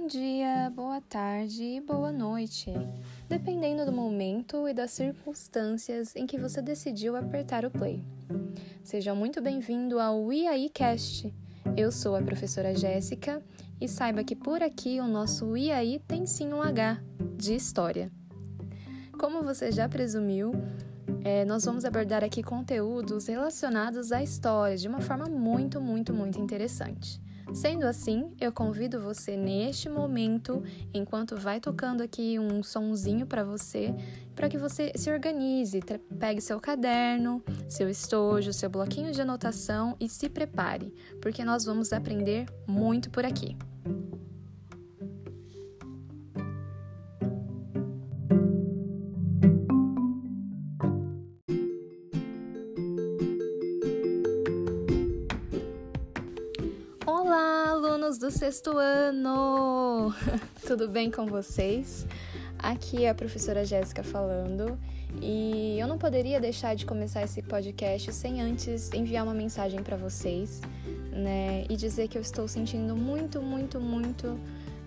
[0.00, 2.72] Bom dia, boa tarde e boa noite,
[3.28, 8.02] dependendo do momento e das circunstâncias em que você decidiu apertar o play.
[8.82, 11.32] Seja muito bem-vindo ao IAI Cast.
[11.76, 13.42] Eu sou a professora Jéssica
[13.78, 16.98] e saiba que por aqui o nosso IAI tem sim um H
[17.36, 18.10] de História.
[19.18, 20.52] Como você já presumiu,
[21.22, 26.40] é, nós vamos abordar aqui conteúdos relacionados à história de uma forma muito, muito, muito
[26.40, 27.20] interessante.
[27.52, 30.62] Sendo assim, eu convido você neste momento,
[30.94, 33.94] enquanto vai tocando aqui um sonzinho para você,
[34.34, 35.80] para que você se organize,
[36.18, 41.92] pegue seu caderno, seu estojo, seu bloquinho de anotação e se prepare, porque nós vamos
[41.92, 43.56] aprender muito por aqui.
[58.50, 60.12] Sexto ano!
[60.66, 62.04] Tudo bem com vocês?
[62.58, 64.76] Aqui é a professora Jéssica falando
[65.22, 69.96] e eu não poderia deixar de começar esse podcast sem antes enviar uma mensagem para
[69.96, 70.60] vocês,
[71.12, 71.64] né?
[71.70, 74.36] E dizer que eu estou sentindo muito, muito, muito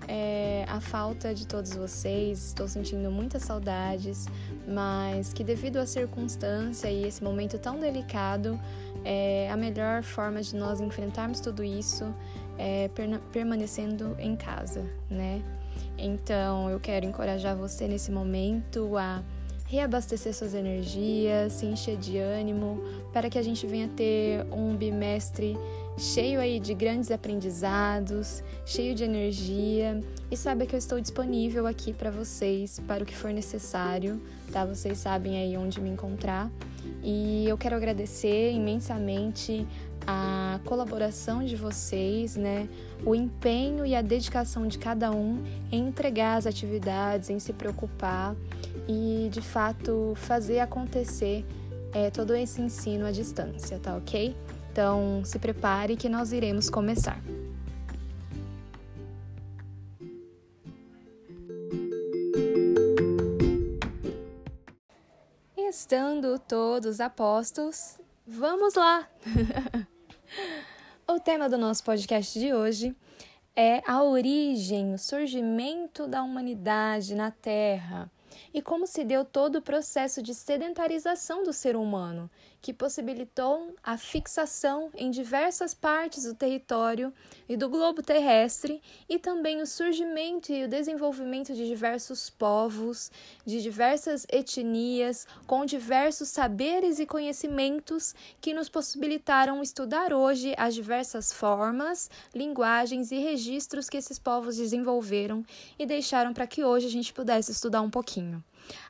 [0.10, 4.26] é, a falta de todos vocês, estou sentindo muitas saudades,
[4.68, 8.60] mas que devido à circunstância e esse momento tão delicado,
[9.06, 12.14] é, a melhor forma de nós enfrentarmos tudo isso
[12.58, 12.90] é,
[13.32, 15.42] permanecendo em casa, né?
[15.98, 19.24] Então eu quero encorajar você nesse momento a
[19.66, 22.80] reabastecer suas energias, se encher de ânimo,
[23.12, 25.58] para que a gente venha ter um bimestre
[25.98, 31.94] cheio aí de grandes aprendizados, cheio de energia e saiba que eu estou disponível aqui
[31.94, 34.66] para vocês para o que for necessário, tá?
[34.66, 36.52] Vocês sabem aí onde me encontrar.
[37.04, 39.68] E eu quero agradecer imensamente
[40.06, 42.68] a colaboração de vocês, né?
[43.06, 48.36] O empenho e a dedicação de cada um em entregar as atividades, em se preocupar
[48.88, 51.46] e de fato fazer acontecer
[51.94, 54.36] é, todo esse ensino à distância, tá ok?
[54.72, 57.22] Então se prepare que nós iremos começar.
[65.56, 69.08] Estando todos apostos, vamos lá!
[71.08, 72.96] o tema do nosso podcast de hoje
[73.56, 78.10] é a origem, o surgimento da humanidade na Terra
[78.54, 82.30] e como se deu todo o processo de sedentarização do ser humano,
[82.64, 87.14] que possibilitou a fixação em diversas partes do território
[87.48, 93.12] e do globo terrestre, e também o surgimento e o desenvolvimento de diversos povos,
[93.46, 101.34] de diversas etnias, com diversos saberes e conhecimentos que nos possibilitaram estudar hoje as diversas
[101.34, 105.46] formas, linguagens e registros que esses povos desenvolveram
[105.78, 108.42] e deixaram para que hoje a gente pudesse estudar um pouquinho.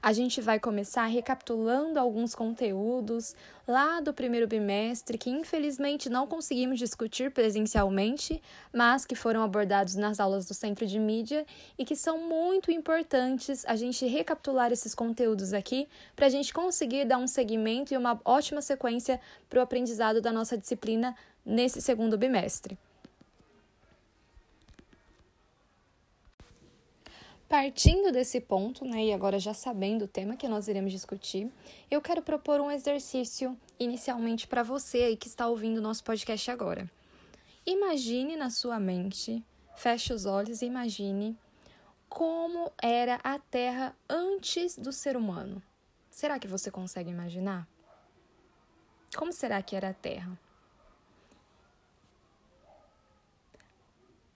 [0.02, 3.36] A gente vai começar recapitulando alguns conteúdos
[3.68, 8.42] lá do primeiro bimestre que infelizmente não conseguimos discutir presencialmente,
[8.74, 11.46] mas que foram abordados nas aulas do Centro de Mídia
[11.78, 17.06] e que são muito importantes a gente recapitular esses conteúdos aqui para a gente conseguir
[17.06, 19.20] dar um segmento e uma ótima sequência
[19.50, 22.78] para o aprendizado da nossa disciplina nesse segundo bimestre.
[27.54, 31.54] Partindo desse ponto, né, e agora já sabendo o tema que nós iremos discutir,
[31.92, 36.50] eu quero propor um exercício inicialmente para você aí que está ouvindo o nosso podcast
[36.50, 36.90] agora.
[37.64, 41.38] Imagine na sua mente, feche os olhos e imagine
[42.10, 45.62] como era a Terra antes do ser humano.
[46.10, 47.68] Será que você consegue imaginar?
[49.16, 50.40] Como será que era a Terra?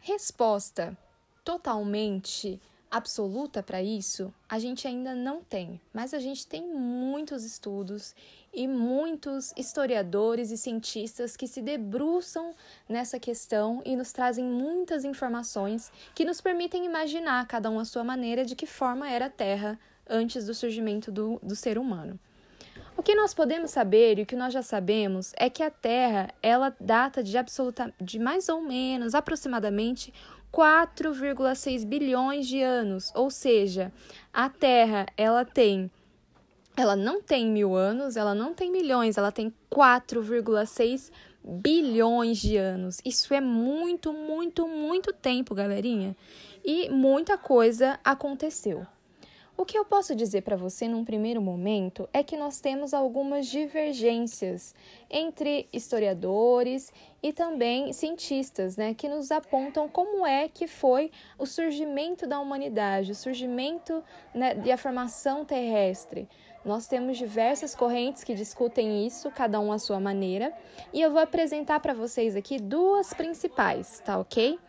[0.02, 0.96] Resposta
[1.44, 8.16] totalmente absoluta para isso, a gente ainda não tem, mas a gente tem muitos estudos
[8.53, 12.54] e muitos historiadores e cientistas que se debruçam
[12.88, 18.04] nessa questão e nos trazem muitas informações que nos permitem imaginar, cada um à sua
[18.04, 19.80] maneira, de que forma era a Terra
[20.10, 22.19] antes do surgimento do, do ser humano.
[22.98, 26.30] O que nós podemos saber e o que nós já sabemos é que a Terra
[26.42, 30.12] ela data de absoluta de mais ou menos aproximadamente
[30.54, 33.92] 4,6 bilhões de anos, ou seja,
[34.34, 35.92] a Terra ela tem
[36.76, 41.12] ela não tem mil anos, ela não tem milhões, ela tem 4,6
[41.44, 43.02] bilhões de anos.
[43.04, 46.16] Isso é muito, muito, muito tempo, galerinha.
[46.64, 48.86] E muita coisa aconteceu.
[49.59, 53.48] O que eu posso dizer para você num primeiro momento é que nós temos algumas
[53.48, 54.75] divergências
[55.09, 56.94] entre historiadores
[57.24, 61.09] e também cientistas, né, que nos apontam como é que foi
[61.39, 66.30] o surgimento da humanidade, o surgimento né, e a formação terrestre.
[66.63, 70.53] Nós temos diversas correntes que discutem isso, cada um à sua maneira,
[70.94, 74.60] e eu vou apresentar para vocês aqui duas principais, tá ok?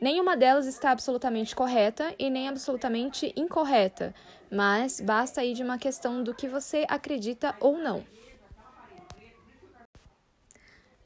[0.00, 4.14] Nenhuma delas está absolutamente correta e nem absolutamente incorreta,
[4.50, 8.02] mas basta aí de uma questão do que você acredita ou não.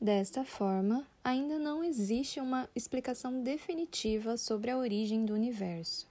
[0.00, 6.06] Desta forma, ainda não existe uma explicação definitiva sobre a origem do universo.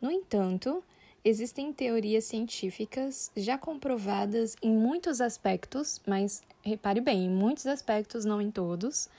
[0.00, 0.82] No entanto,
[1.22, 8.40] existem teorias científicas já comprovadas em muitos aspectos, mas repare bem, em muitos aspectos, não
[8.40, 9.10] em todos,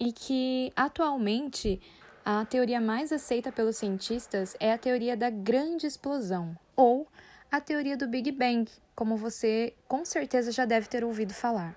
[0.00, 1.80] e que atualmente
[2.28, 7.06] a teoria mais aceita pelos cientistas é a teoria da grande explosão, ou
[7.52, 11.76] a teoria do Big Bang, como você com certeza já deve ter ouvido falar.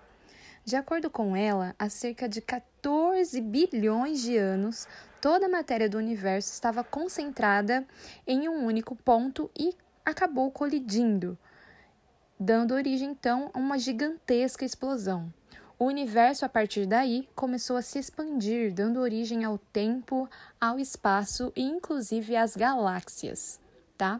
[0.66, 4.88] De acordo com ela, há cerca de 14 bilhões de anos,
[5.22, 7.86] toda a matéria do universo estava concentrada
[8.26, 11.38] em um único ponto e acabou colidindo,
[12.40, 15.32] dando origem então a uma gigantesca explosão.
[15.80, 20.30] O universo, a partir daí, começou a se expandir, dando origem ao tempo,
[20.60, 23.62] ao espaço e, inclusive, às galáxias,
[23.98, 24.20] tá?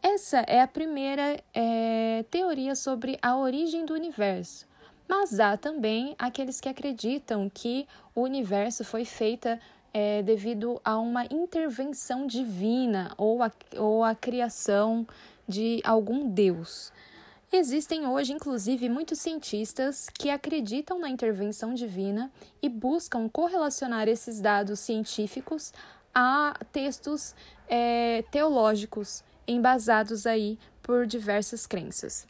[0.00, 4.64] Essa é a primeira é, teoria sobre a origem do universo.
[5.08, 9.48] Mas há também aqueles que acreditam que o universo foi feito
[9.92, 15.04] é, devido a uma intervenção divina ou a, ou a criação
[15.48, 16.92] de algum Deus.
[17.52, 24.80] Existem hoje, inclusive, muitos cientistas que acreditam na intervenção divina e buscam correlacionar esses dados
[24.80, 25.72] científicos
[26.12, 27.34] a textos
[27.68, 32.26] é, teológicos embasados aí por diversas crenças.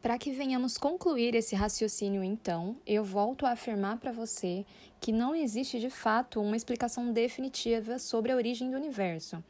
[0.00, 4.64] Para que venhamos concluir esse raciocínio, então, eu volto a afirmar para você
[5.00, 9.42] que não existe de fato uma explicação definitiva sobre a origem do universo.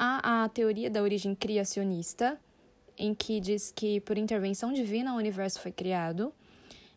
[0.00, 2.40] Há a teoria da origem criacionista,
[2.96, 6.32] em que diz que por intervenção divina o universo foi criado,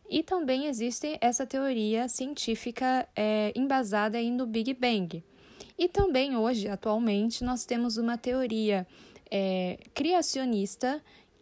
[0.08, 5.24] e também existe essa teoria científica é, embasada aí no Big Bang.
[5.80, 8.86] E também hoje, atualmente, nós temos uma teoria
[9.32, 11.02] é, criacionista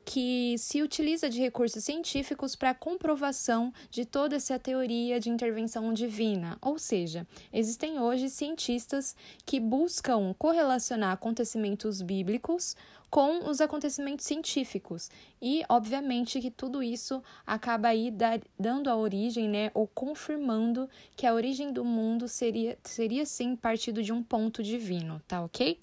[0.09, 6.57] que se utiliza de recursos científicos para comprovação de toda essa teoria de intervenção divina.
[6.63, 9.15] Ou seja, existem hoje cientistas
[9.45, 12.75] que buscam correlacionar acontecimentos bíblicos
[13.07, 15.11] com os acontecimentos científicos.
[15.39, 18.11] E, obviamente, que tudo isso acaba aí
[18.57, 24.01] dando a origem, né, ou confirmando que a origem do mundo seria, seria sim partido
[24.01, 25.77] de um ponto divino, tá ok?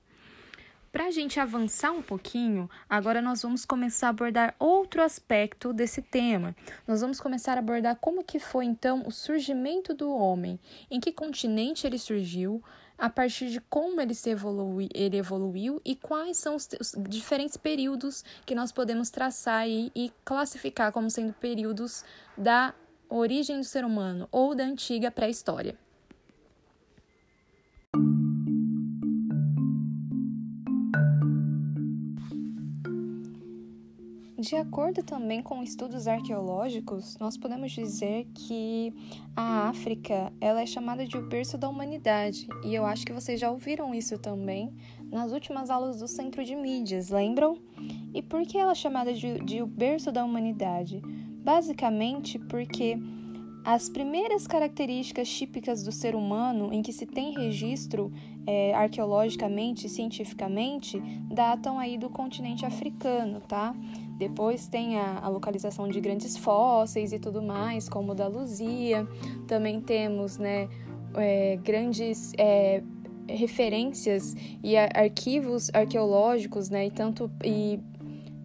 [0.96, 6.00] Para a gente avançar um pouquinho, agora nós vamos começar a abordar outro aspecto desse
[6.00, 6.56] tema.
[6.88, 10.58] Nós vamos começar a abordar como que foi então o surgimento do homem,
[10.90, 12.64] em que continente ele surgiu,
[12.96, 17.58] a partir de como ele, se evolui, ele evoluiu e quais são os, os diferentes
[17.58, 22.06] períodos que nós podemos traçar aí e classificar como sendo períodos
[22.38, 22.74] da
[23.10, 25.76] origem do ser humano ou da antiga pré-história.
[34.46, 38.94] De acordo também com estudos arqueológicos, nós podemos dizer que
[39.34, 43.40] a África ela é chamada de o berço da humanidade, e eu acho que vocês
[43.40, 44.72] já ouviram isso também
[45.10, 47.58] nas últimas aulas do Centro de Mídias, lembram?
[48.14, 51.02] E por que ela é chamada de, de o berço da humanidade?
[51.42, 52.96] Basicamente porque
[53.64, 58.12] as primeiras características típicas do ser humano em que se tem registro
[58.46, 63.74] é, arqueologicamente cientificamente datam aí do continente africano, tá?
[64.16, 69.06] Depois tem a, a, localização de grandes fósseis e tudo mais, como o da Luzia.
[69.46, 70.68] Também temos né,
[71.14, 72.82] é, grandes é,
[73.28, 77.78] referências e arquivos arqueológicos, né, e tanto e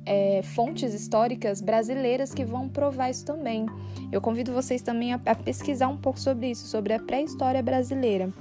[0.05, 3.65] é, fontes históricas brasileiras que vão provar isso também.
[4.11, 8.31] Eu convido vocês também a, a pesquisar um pouco sobre isso, sobre a pré-história brasileira.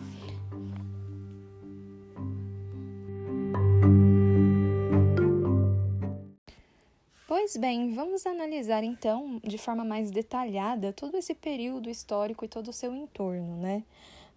[7.43, 12.69] Pois bem, vamos analisar então de forma mais detalhada todo esse período histórico e todo
[12.69, 13.83] o seu entorno, né?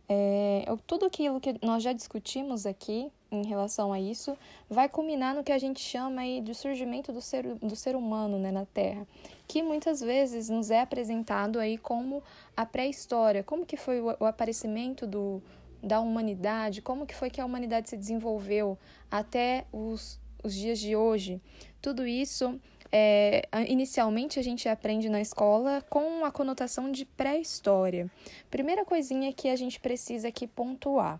[0.08, 4.38] É, tudo aquilo que nós já discutimos aqui em relação a isso
[4.70, 8.40] vai culminar no que a gente chama aí de surgimento do ser, do ser humano
[8.40, 9.06] né, na Terra,
[9.50, 12.24] que muitas vezes nos é apresentado aí como
[12.56, 15.44] a pré-história, como que foi o, o aparecimento do,
[15.84, 18.78] da humanidade, como que foi que a humanidade se desenvolveu
[19.12, 21.42] até os, os dias de hoje.
[21.82, 22.58] Tudo isso,
[22.96, 28.08] é, inicialmente, a gente aprende na escola com a conotação de pré-história.
[28.52, 31.20] Primeira coisinha que a gente precisa aqui pontuar.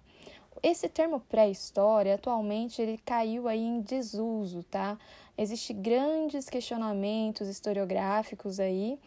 [0.62, 5.00] Esse termo pré-história, atualmente, ele caiu aí em desuso, tá?
[5.36, 9.00] Existem grandes questionamentos historiográficos aí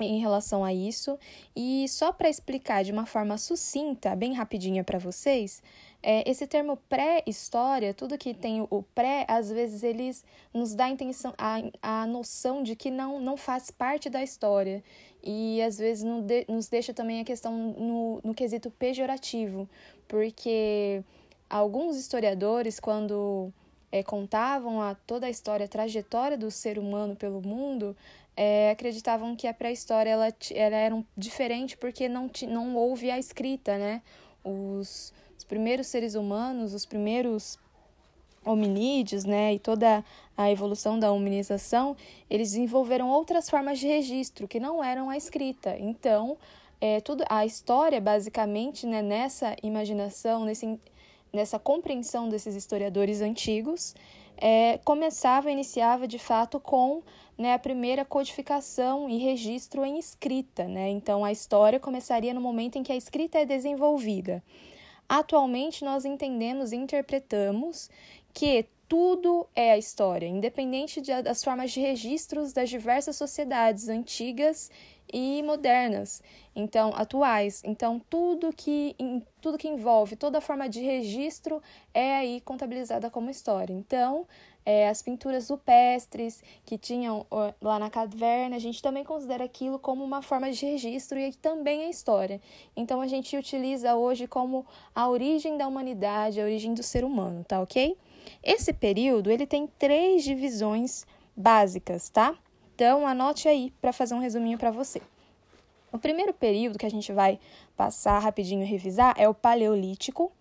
[0.00, 1.18] em relação a isso.
[1.54, 5.62] E só para explicar de uma forma sucinta, bem rapidinha para vocês,
[6.02, 10.90] é, esse termo pré-história, tudo que tem o pré, às vezes eles nos dá a,
[10.90, 14.82] intenção, a, a noção de que não, não faz parte da história.
[15.22, 19.68] E às vezes no de, nos deixa também a questão no, no quesito pejorativo,
[20.08, 21.04] porque
[21.48, 23.52] alguns historiadores, quando
[23.92, 27.96] é, contavam a toda a história, a trajetória do ser humano pelo mundo,
[28.36, 33.18] é, acreditavam que a pré-história ela, ela era um, diferente porque não, não houve a
[33.18, 34.02] escrita, né?
[34.42, 35.12] Os
[35.52, 37.58] primeiros seres humanos, os primeiros
[38.42, 40.02] hominídeos, né, e toda
[40.34, 41.94] a evolução da humanização,
[42.30, 45.76] eles desenvolveram outras formas de registro que não eram a escrita.
[45.78, 46.38] Então,
[46.80, 50.80] é, tudo, a história, basicamente, né, nessa imaginação, nesse,
[51.30, 53.94] nessa compreensão desses historiadores antigos,
[54.38, 57.02] é, começava, iniciava de fato com
[57.36, 60.64] né, a primeira codificação e registro em escrita.
[60.64, 60.88] Né?
[60.88, 64.42] Então, a história começaria no momento em que a escrita é desenvolvida.
[65.14, 67.90] Atualmente, nós entendemos e interpretamos
[68.32, 74.70] que tudo é a história, independente de, das formas de registros das diversas sociedades antigas
[75.10, 76.22] e modernas,
[76.54, 77.62] então atuais.
[77.64, 78.94] Então tudo que
[79.40, 81.62] tudo que envolve toda forma de registro
[81.94, 83.72] é aí contabilizada como história.
[83.72, 84.26] Então
[84.62, 87.26] é, as pinturas rupestres que tinham
[87.62, 91.84] lá na caverna, a gente também considera aquilo como uma forma de registro e também
[91.84, 92.42] é história.
[92.76, 97.42] Então a gente utiliza hoje como a origem da humanidade, a origem do ser humano,
[97.42, 97.96] tá ok?
[98.42, 102.34] Esse período ele tem três divisões básicas, tá?
[102.74, 105.00] Então anote aí para fazer um resuminho para você.
[105.92, 107.38] O primeiro período que a gente vai
[107.76, 110.32] passar rapidinho revisar é o Paleolítico.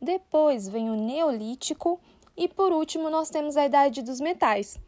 [0.00, 2.00] Depois vem o Neolítico
[2.36, 4.78] e por último, nós temos a idade dos metais.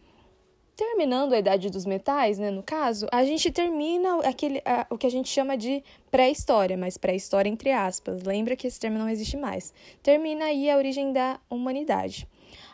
[0.78, 5.08] Terminando a idade dos metais, né, no caso, a gente termina aquele, a, o que
[5.08, 8.23] a gente chama de pré-história, mas pré-história entre aspas.
[8.23, 9.75] Lembra que esse termo não existe mais.
[10.04, 12.28] Termina aí a origem da humanidade.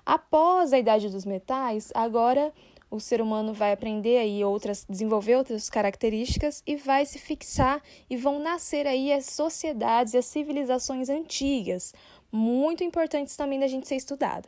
[0.05, 2.53] Após a idade dos metais, agora
[2.91, 7.81] o ser humano vai aprender aí outras, desenvolver outras características e vai se fixar
[8.11, 11.95] e vão nascer aí as sociedades e as civilizações antigas,
[12.31, 14.47] muito importantes também da gente ser estudada.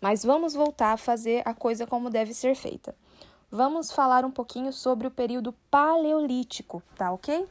[0.00, 2.94] Mas vamos voltar a fazer a coisa como deve ser feita.
[3.50, 7.46] Vamos falar um pouquinho sobre o período paleolítico, tá ok?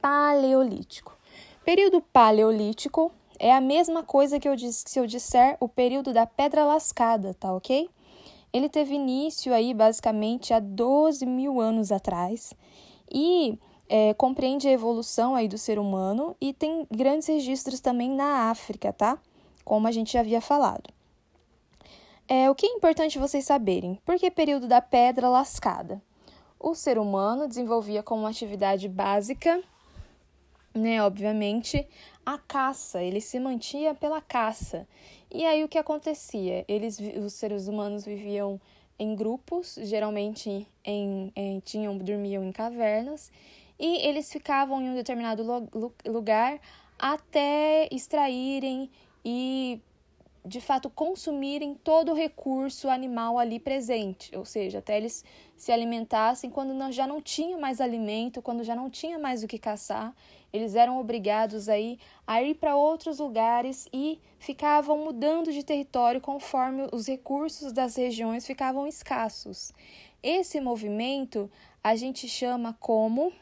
[0.00, 1.16] Paleolítico.
[1.64, 6.64] Período paleolítico é a mesma coisa que eu se eu disser o período da pedra
[6.64, 7.88] lascada, tá ok?
[8.52, 12.52] Ele teve início aí basicamente há 12 mil anos atrás
[13.10, 18.50] e é, compreende a evolução aí do ser humano e tem grandes registros também na
[18.50, 19.18] África, tá?
[19.64, 20.99] Como a gente já havia falado.
[22.32, 23.98] É, o que é importante vocês saberem?
[24.04, 26.00] Por que período da pedra lascada?
[26.60, 29.60] O ser humano desenvolvia como atividade básica,
[30.72, 31.84] né, obviamente,
[32.24, 33.02] a caça.
[33.02, 34.86] Ele se mantinha pela caça.
[35.28, 36.64] E aí o que acontecia?
[36.68, 38.60] Eles, os seres humanos viviam
[38.96, 43.32] em grupos, geralmente em, em tinham dormiam em cavernas,
[43.76, 45.42] e eles ficavam em um determinado
[46.06, 46.60] lugar
[46.96, 48.88] até extraírem
[49.24, 49.80] e
[50.44, 55.24] de fato consumirem todo o recurso animal ali presente, ou seja, até eles
[55.56, 59.58] se alimentassem quando já não tinha mais alimento, quando já não tinha mais o que
[59.58, 60.14] caçar,
[60.52, 66.88] eles eram obrigados aí a ir para outros lugares e ficavam mudando de território conforme
[66.90, 69.72] os recursos das regiões ficavam escassos.
[70.22, 71.50] Esse movimento
[71.84, 73.32] a gente chama como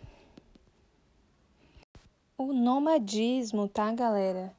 [2.36, 4.57] o nomadismo, tá, galera?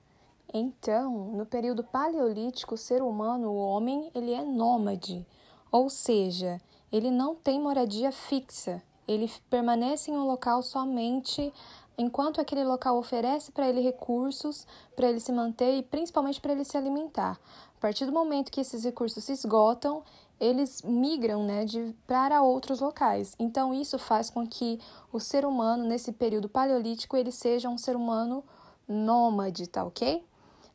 [0.54, 5.26] Então, no período paleolítico, o ser humano, o homem, ele é nômade,
[5.72, 6.60] ou seja,
[6.92, 11.54] ele não tem moradia fixa, ele permanece em um local somente
[11.98, 14.66] enquanto aquele local oferece para ele recursos
[14.96, 17.40] para ele se manter e principalmente para ele se alimentar.
[17.78, 20.04] A partir do momento que esses recursos se esgotam,
[20.40, 23.36] eles migram né, de, para outros locais.
[23.38, 24.80] Então, isso faz com que
[25.12, 28.44] o ser humano, nesse período paleolítico, ele seja um ser humano
[28.88, 30.24] nômade, tá ok?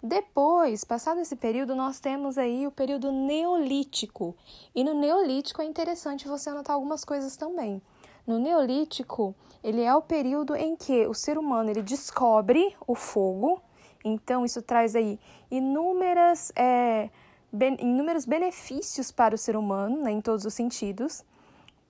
[0.06, 4.36] Depois, passado esse período, nós temos aí o período neolítico.
[4.74, 7.80] E no neolítico é interessante você anotar algumas coisas também.
[8.26, 13.62] No neolítico, ele é o período em que o ser humano ele descobre o fogo,
[14.04, 15.18] Então, isso traz aí
[15.50, 17.08] inúmeras, é,
[17.50, 21.24] ben, inúmeros benefícios para o ser humano, né, em todos os sentidos,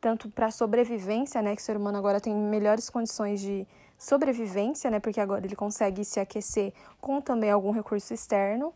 [0.00, 3.66] tanto para a sobrevivência, né, que o ser humano agora tem melhores condições de
[4.04, 8.72] sobrevivência, né, porque agora ele consegue se aquecer com também algum recurso externo.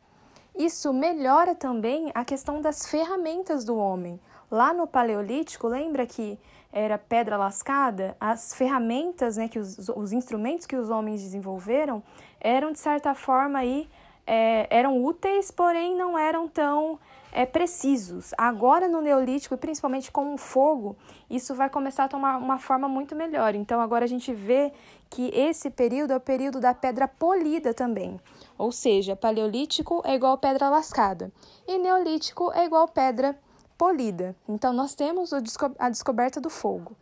[0.57, 4.19] Isso melhora também a questão das ferramentas do homem.
[4.51, 6.39] Lá no Paleolítico, lembra que
[6.73, 8.17] era pedra lascada?
[8.19, 12.03] As ferramentas, né, que os, os instrumentos que os homens desenvolveram
[12.41, 13.89] eram, de certa forma, aí,
[14.27, 16.99] é, eram úteis, porém não eram tão
[17.33, 18.33] é, precisos.
[18.37, 20.97] Agora, no Neolítico, e principalmente com o fogo,
[21.29, 23.55] isso vai começar a tomar uma forma muito melhor.
[23.55, 24.73] Então, agora a gente vê
[25.11, 28.21] que esse período é o período da pedra polida também.
[28.57, 31.33] Ou seja, Paleolítico é igual pedra lascada
[31.67, 33.39] e Neolítico é igual pedra
[33.77, 34.35] polida.
[34.49, 36.97] Então, nós temos a descoberta do fogo.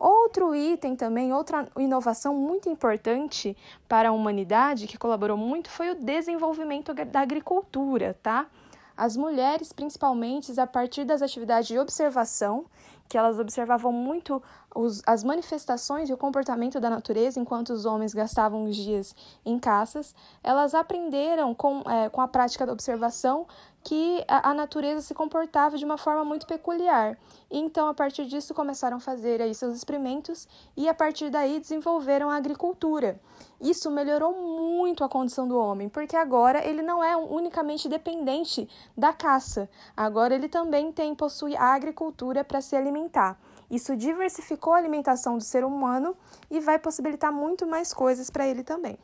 [0.00, 3.54] Outro item também, outra inovação muito importante
[3.86, 8.46] para a humanidade que colaborou muito foi o desenvolvimento da agricultura, tá?
[9.00, 12.66] As mulheres, principalmente, a partir das atividades de observação,
[13.08, 14.42] que elas observavam muito
[14.74, 19.58] os, as manifestações e o comportamento da natureza enquanto os homens gastavam os dias em
[19.58, 20.14] caças,
[20.44, 23.46] elas aprenderam com, é, com a prática da observação
[23.82, 27.18] que a, natureza se comportava de uma forma muito peculiar.
[27.50, 30.46] Então, a partir disso, começaram a fazer aí seus experimentos
[30.76, 33.18] e, a partir daí, desenvolveram a agricultura.
[33.60, 39.12] Isso melhorou muito a condição do homem, porque agora ele não é unicamente dependente da
[39.12, 39.68] caça.
[39.96, 43.40] Agora ele também tem possui a agricultura para se alimentar.
[43.70, 46.16] Isso diversificou a alimentação do ser humano
[46.50, 48.98] e vai possibilitar muito mais coisas para ele também.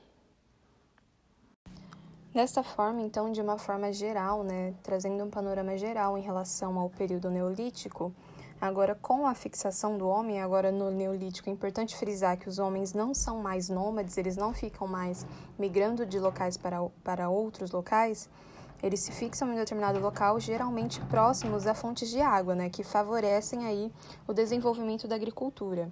[2.37, 6.91] Desta forma, então, de uma forma geral, né, trazendo um panorama geral em relação ao
[6.91, 8.13] período neolítico,
[8.61, 12.93] agora com a fixação do homem, agora no neolítico, é importante frisar que os homens
[12.93, 15.27] não são mais nômades, eles não ficam mais
[15.59, 18.29] migrando de locais para, para outros locais,
[18.83, 23.65] eles se fixam em determinado local, geralmente próximos a fontes de água, né, que favorecem
[23.65, 23.91] aí
[24.29, 25.91] o desenvolvimento da agricultura.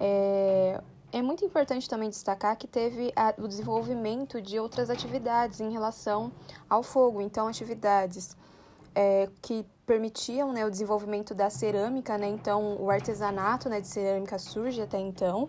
[0.00, 5.70] É, é muito importante também destacar que teve a, o desenvolvimento de outras atividades em
[5.70, 6.32] relação
[6.68, 8.36] ao fogo, então atividades
[8.94, 14.38] é, que permitiam né, o desenvolvimento da cerâmica, né, então o artesanato né, de cerâmica
[14.38, 15.48] surge até então.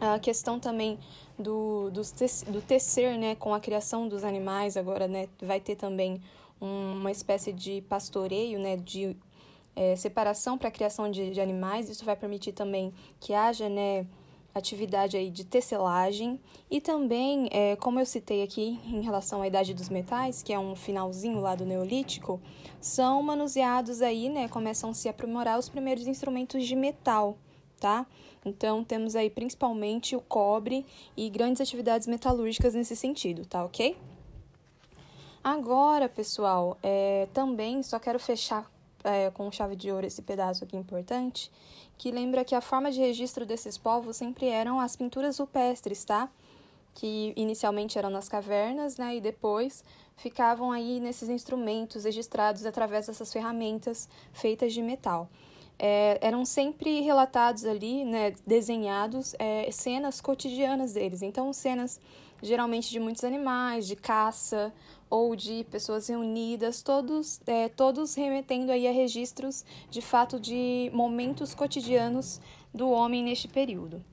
[0.00, 0.98] A questão também
[1.38, 2.02] do, do,
[2.50, 6.20] do tecer, né, com a criação dos animais, agora, né, vai ter também
[6.60, 9.16] uma espécie de pastoreio, né, de
[9.74, 11.88] é, separação para a criação de, de animais.
[11.88, 14.06] Isso vai permitir também que haja, né,
[14.58, 16.40] atividade aí de tecelagem
[16.70, 20.58] e também, é, como eu citei aqui em relação à idade dos metais, que é
[20.58, 22.40] um finalzinho lá do Neolítico,
[22.80, 27.36] são manuseados aí, né, começam a se aprimorar os primeiros instrumentos de metal,
[27.78, 28.06] tá?
[28.44, 33.96] Então, temos aí principalmente o cobre e grandes atividades metalúrgicas nesse sentido, tá ok?
[35.42, 38.70] Agora, pessoal, é, também só quero fechar
[39.06, 41.50] é, com chave de ouro esse pedaço aqui importante,
[41.96, 46.28] que lembra que a forma de registro desses povos sempre eram as pinturas rupestres, tá?
[46.94, 49.16] Que inicialmente eram nas cavernas, né?
[49.16, 49.84] E depois
[50.16, 55.28] ficavam aí nesses instrumentos registrados através dessas ferramentas feitas de metal
[55.78, 61.22] é, eram sempre relatados ali, né, desenhados, é, cenas cotidianas deles.
[61.22, 62.00] Então, cenas
[62.42, 64.72] geralmente de muitos animais, de caça
[65.08, 71.54] ou de pessoas reunidas, todos, é, todos remetendo aí a registros de fato de momentos
[71.54, 72.40] cotidianos
[72.74, 74.04] do homem neste período.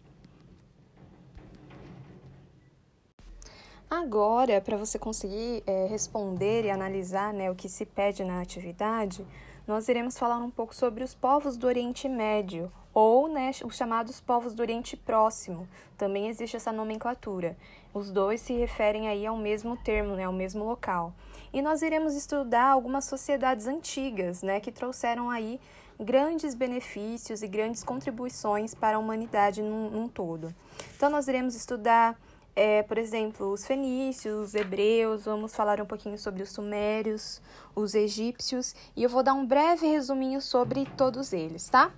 [3.89, 9.23] Agora, para você conseguir é, responder e analisar né, o que se pede na atividade,
[9.67, 14.19] nós iremos falar um pouco sobre os povos do Oriente Médio, ou né, os chamados
[14.19, 15.67] povos do Oriente Próximo.
[15.97, 17.55] Também existe essa nomenclatura.
[17.93, 21.13] Os dois se referem aí ao mesmo termo, né, ao mesmo local.
[21.51, 25.59] E nós iremos estudar algumas sociedades antigas, né, que trouxeram aí
[25.99, 30.53] grandes benefícios e grandes contribuições para a humanidade num, num todo.
[30.95, 32.17] Então, nós iremos estudar
[32.55, 37.41] é, por exemplo, os fenícios, os hebreus, vamos falar um pouquinho sobre os sumérios,
[37.75, 41.91] os egípcios, e eu vou dar um breve resuminho sobre todos eles, tá?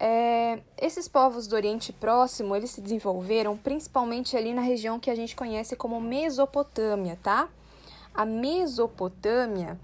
[0.00, 5.14] É, esses povos do Oriente Próximo, eles se desenvolveram principalmente ali na região que a
[5.14, 7.48] gente conhece como Mesopotâmia, tá?
[8.14, 9.78] A Mesopotâmia,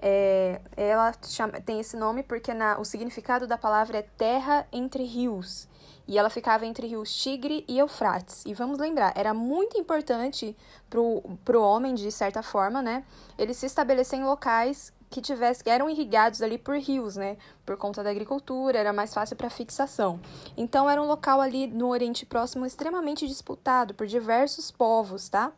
[0.00, 5.04] é, ela chama, tem esse nome porque na, o significado da palavra é terra entre
[5.04, 5.68] rios
[6.08, 8.42] e ela ficava entre rios Tigre e Eufrates.
[8.46, 10.56] E vamos lembrar, era muito importante
[10.88, 13.04] para o homem, de certa forma, né?
[13.36, 17.36] Ele se estabelecer em locais que tivesse, que eram irrigados ali por rios, né?
[17.64, 20.18] Por conta da agricultura, era mais fácil para fixação.
[20.56, 25.52] Então era um local ali no Oriente Próximo extremamente disputado por diversos povos, tá?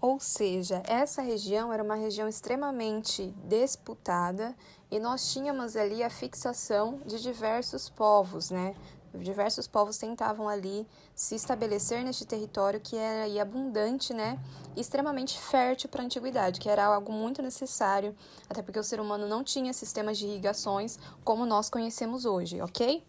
[0.00, 4.56] Ou seja, essa região era uma região extremamente disputada
[4.90, 8.74] e nós tínhamos ali a fixação de diversos povos, né?
[9.12, 14.38] Diversos povos tentavam ali se estabelecer neste território que era abundante, né?
[14.74, 18.16] E extremamente fértil para a antiguidade, que era algo muito necessário,
[18.48, 23.04] até porque o ser humano não tinha sistemas de irrigações como nós conhecemos hoje, ok?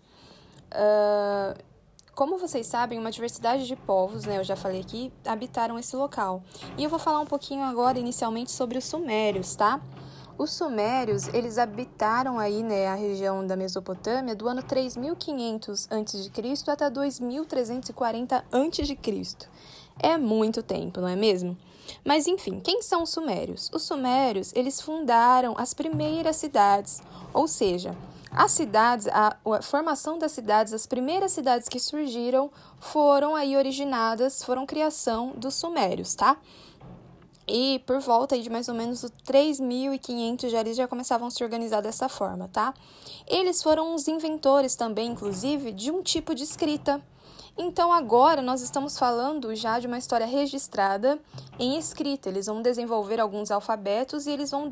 [0.73, 1.70] Uh,
[2.15, 6.43] como vocês sabem, uma diversidade de povos, né, eu já falei aqui, habitaram esse local.
[6.78, 9.82] E eu vou falar um pouquinho agora, inicialmente, sobre os sumérios, tá?
[10.38, 16.71] Os sumérios, eles habitaram aí, né, a região da Mesopotâmia do ano 3500 a.C.
[16.71, 18.97] até 2340 a.C.
[20.00, 21.58] É muito tempo, não é mesmo?
[22.04, 23.69] Mas enfim, quem são os sumérios?
[23.74, 27.02] Os sumérios, eles fundaram as primeiras cidades,
[27.34, 27.95] ou seja,
[28.31, 34.41] as cidades, a, a, formação das cidades, as primeiras cidades que surgiram foram aí originadas,
[34.43, 36.37] foram criação dos sumérios, tá?
[37.45, 41.81] E por volta de mais ou menos 3.500 já eles já começavam a se organizar
[41.81, 42.73] dessa forma, tá?
[43.27, 47.01] Eles foram os inventores também, inclusive, de um tipo de escrita,
[47.57, 51.19] então agora nós estamos falando já de uma história registrada
[51.59, 52.29] em escrita.
[52.29, 54.69] Eles vão desenvolver alguns alfabetos e eles vão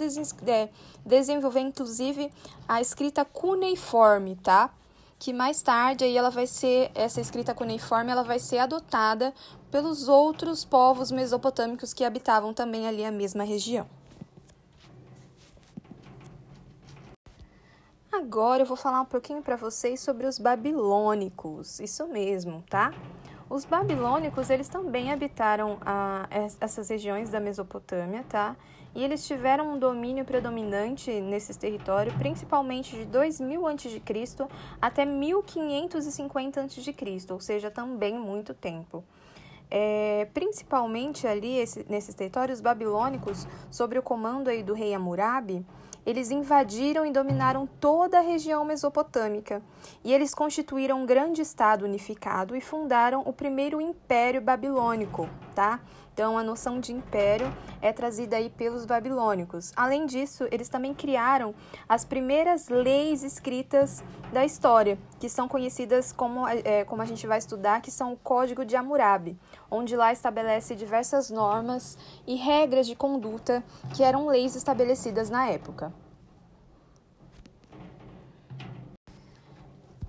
[0.47, 0.69] é,
[1.05, 2.31] desenvolver inclusive
[2.67, 4.71] a escrita cuneiforme, tá?
[5.17, 9.33] Que mais tarde aí ela vai ser essa escrita cuneiforme, ela vai ser adotada
[9.69, 13.98] pelos outros povos mesopotâmicos que habitavam também ali a mesma região.
[18.19, 21.79] Agora eu vou falar um pouquinho para vocês sobre os babilônicos.
[21.79, 22.93] Isso mesmo, tá?
[23.49, 26.27] Os babilônicos, eles também habitaram a,
[26.59, 28.57] essas regiões da Mesopotâmia, tá?
[28.93, 34.01] E eles tiveram um domínio predominante nesses territórios, principalmente de 2000 a.C.
[34.81, 36.93] até 1550 a.C.,
[37.29, 39.01] ou seja, também muito tempo.
[39.71, 45.65] É, principalmente ali esse, nesses territórios os babilônicos, sob o comando aí do rei Hammurabi,
[46.09, 49.61] eles invadiram e dominaram toda a região mesopotâmica,
[50.03, 55.79] e eles constituíram um grande estado unificado e fundaram o primeiro império babilônico, tá?
[56.11, 59.71] Então, a noção de império é trazida aí pelos babilônicos.
[59.75, 61.53] Além disso, eles também criaram
[61.87, 67.37] as primeiras leis escritas da história, que são conhecidas como, é, como a gente vai
[67.37, 69.37] estudar, que são o Código de Hammurabi,
[69.71, 73.63] onde lá estabelece diversas normas e regras de conduta
[73.95, 75.93] que eram leis estabelecidas na época.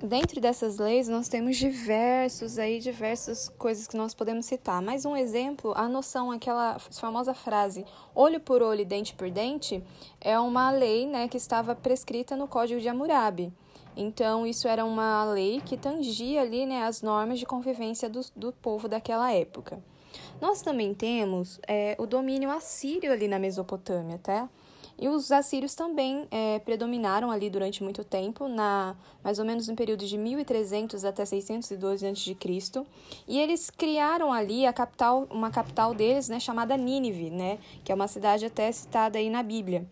[0.03, 4.81] Dentro dessas leis, nós temos diversos aí, diversas coisas que nós podemos citar.
[4.81, 9.85] Mais um exemplo, a noção, aquela famosa frase olho por olho, dente por dente,
[10.19, 13.53] é uma lei né, que estava prescrita no Código de Hammurabi.
[14.01, 18.51] Então, isso era uma lei que tangia ali né, as normas de convivência do, do
[18.51, 19.79] povo daquela época.
[20.41, 24.49] Nós também temos é, o domínio assírio ali na Mesopotâmia, tá?
[24.99, 29.77] E os assírios também é, predominaram ali durante muito tempo, na mais ou menos no
[29.77, 32.37] período de 1300 até 612 a.C.
[33.29, 37.95] E eles criaram ali a capital, uma capital deles, né, chamada Nínive, né, que é
[37.95, 39.87] uma cidade até citada aí na Bíblia.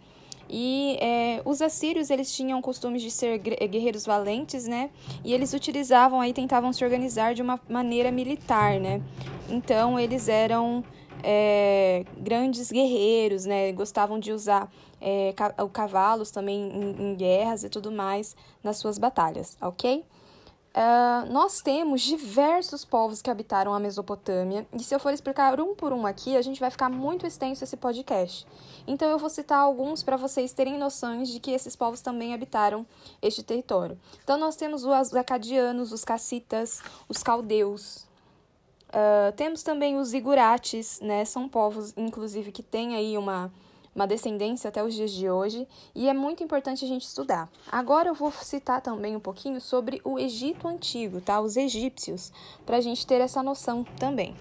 [0.49, 4.91] E é, os assírios eles tinham costumes de ser guerreiros valentes, né?
[5.25, 9.03] E eles utilizavam aí tentavam se organizar de uma maneira militar, né?
[9.49, 10.83] Então eles eram
[11.23, 13.73] é, grandes guerreiros, né?
[13.73, 15.35] Gostavam de usar é,
[15.73, 20.05] cavalos também em, em, guerras e tudo mais nas suas batalhas, ok?
[20.69, 25.75] Uh, nós temos diversos povos que habitaram a Mesopotâmia, e se eu for explicar um
[25.75, 28.47] por um aqui, a gente vai ficar muito extenso esse podcast.
[28.87, 32.87] Então eu vou citar alguns para vocês terem noções de que esses povos também habitaram
[33.21, 33.99] este território.
[34.23, 38.07] Então nós temos os acadianos, os cacitas, os caldeus,
[38.89, 41.25] Uh, temos também os zigurates, né?
[41.25, 43.53] São povos, inclusive, que têm aí uma,
[43.99, 47.51] uma descendência até os dias de hoje, e é muito importante a gente estudar.
[47.71, 51.41] Agora eu vou citar também um pouquinho sobre o Egito Antigo, tá?
[51.41, 52.33] Os egípcios,
[52.65, 54.37] para a gente ter essa noção também.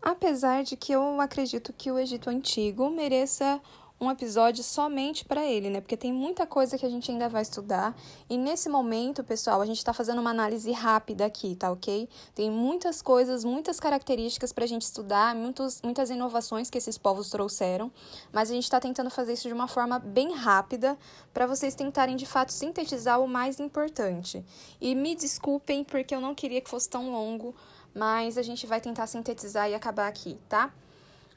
[0.00, 3.60] Apesar de que eu acredito que o Egito Antigo mereça
[4.02, 5.80] um episódio somente para ele, né?
[5.80, 7.96] Porque tem muita coisa que a gente ainda vai estudar.
[8.28, 12.08] E nesse momento, pessoal, a gente está fazendo uma análise rápida aqui, tá ok?
[12.34, 17.30] Tem muitas coisas, muitas características para a gente estudar, muitos, muitas inovações que esses povos
[17.30, 17.92] trouxeram.
[18.32, 20.98] Mas a gente está tentando fazer isso de uma forma bem rápida
[21.32, 24.44] para vocês tentarem de fato sintetizar o mais importante.
[24.80, 27.54] E me desculpem porque eu não queria que fosse tão longo,
[27.94, 30.72] mas a gente vai tentar sintetizar e acabar aqui, tá?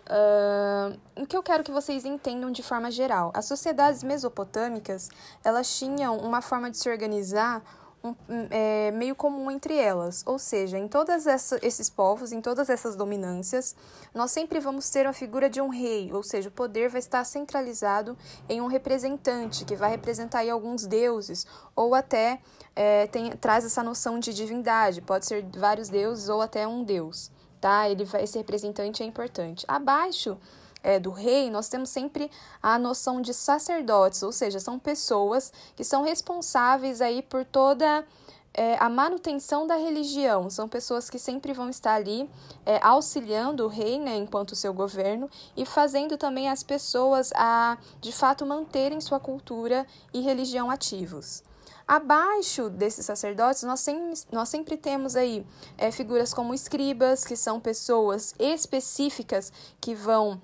[0.08, 5.10] Uh, o que eu quero que vocês entendam de forma geral, as sociedades mesopotâmicas
[5.44, 7.64] elas tinham uma forma de se organizar
[8.06, 8.16] um,
[8.52, 10.24] é, meio comum entre elas.
[10.26, 11.26] Ou seja, em todos
[11.62, 13.76] esses povos, em todas essas dominâncias,
[14.14, 17.24] nós sempre vamos ter a figura de um rei, ou seja, o poder vai estar
[17.24, 22.40] centralizado em um representante que vai representar aí alguns deuses, ou até
[22.76, 27.32] é, tem, traz essa noção de divindade, pode ser vários deuses ou até um deus.
[27.66, 27.90] Tá?
[27.90, 29.66] Ele vai, esse representante é importante.
[29.68, 30.38] Abaixo
[30.84, 32.30] é, do rei, nós temos sempre
[32.62, 38.06] a noção de sacerdotes, ou seja, são pessoas que são responsáveis aí por toda
[38.54, 40.48] é, a manutenção da religião.
[40.48, 42.30] São pessoas que sempre vão estar ali
[42.68, 48.12] é, auxiliando o rei, né, enquanto seu governo, e fazendo também as pessoas a, de
[48.12, 51.42] fato, manterem sua cultura e religião ativos.
[51.88, 55.46] Abaixo desses sacerdotes, nós sempre, nós sempre temos aí
[55.78, 60.42] é, figuras como escribas, que são pessoas específicas que vão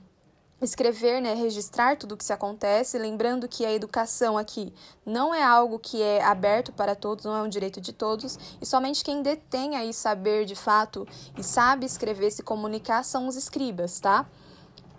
[0.61, 4.71] escrever, né, registrar tudo o que se acontece, lembrando que a educação aqui
[5.03, 8.65] não é algo que é aberto para todos, não é um direito de todos, e
[8.65, 13.99] somente quem detém aí saber de fato e sabe escrever, se comunicar são os escribas,
[13.99, 14.27] tá?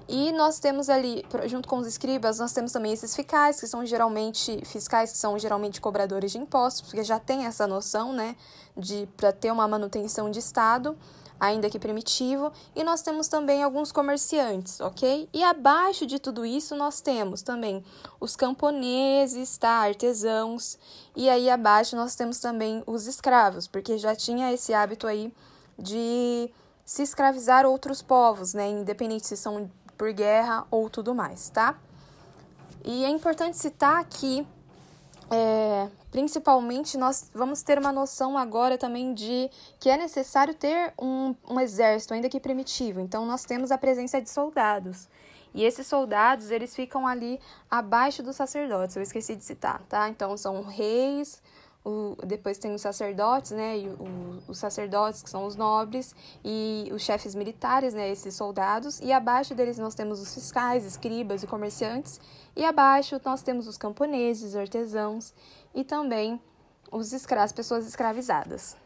[0.09, 3.85] E nós temos ali, junto com os escribas, nós temos também esses fiscais, que são
[3.85, 8.37] geralmente fiscais, que são geralmente cobradores de impostos, porque já tem essa noção, né,
[8.77, 10.97] de para ter uma manutenção de Estado
[11.43, 15.29] ainda que primitivo, e nós temos também alguns comerciantes, ok?
[15.33, 17.85] E abaixo de tudo isso nós temos também
[18.21, 19.81] os camponeses, tá?
[19.81, 20.79] Artesãos,
[21.17, 25.35] e aí abaixo nós temos também os escravos, porque já tinha esse hábito aí
[25.77, 26.49] de
[26.85, 28.71] se escravizar outros povos, né?
[28.71, 29.69] Independente se são
[30.03, 31.79] por guerra ou tudo mais, tá?
[32.85, 34.45] E é importante citar aqui
[35.31, 41.37] é, principalmente nós vamos ter uma noção agora também de que é necessário ter um,
[41.49, 42.99] um exército, ainda que primitivo.
[42.99, 45.09] Então, nós temos a presença de soldados.
[45.55, 47.39] E esses soldados, eles ficam ali
[47.71, 50.09] abaixo dos sacerdotes, eu esqueci de citar, tá?
[50.09, 51.41] Então, são reis,
[51.85, 53.79] o, depois tem os sacerdotes, né?
[53.79, 56.15] E o, os sacerdotes, que são os nobres,
[56.45, 58.11] e os chefes militares, né?
[58.11, 59.01] Esses soldados.
[59.01, 62.21] E abaixo deles nós temos os fiscais, escribas e comerciantes.
[62.55, 65.35] E abaixo nós temos os camponeses, artesãos
[65.75, 66.41] e também
[66.91, 68.77] os escra as pessoas escravizadas.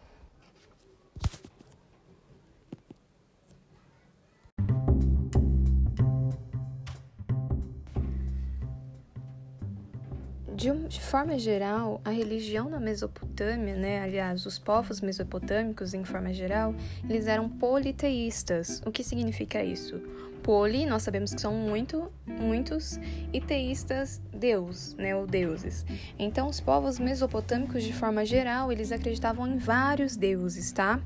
[10.66, 16.35] De, de, forma geral, a religião na Mesopotâmia, né, aliás, os povos mesopotâmicos em forma
[16.35, 16.74] geral,
[17.09, 18.83] eles eram politeístas.
[18.85, 20.02] O que significa isso?
[20.42, 22.98] Poli, nós sabemos que são muito, muitos,
[23.33, 25.87] e teístas, Deus, né, ou deuses.
[26.18, 31.00] Então, os povos mesopotâmicos, de forma geral, eles acreditavam em vários deuses, tá?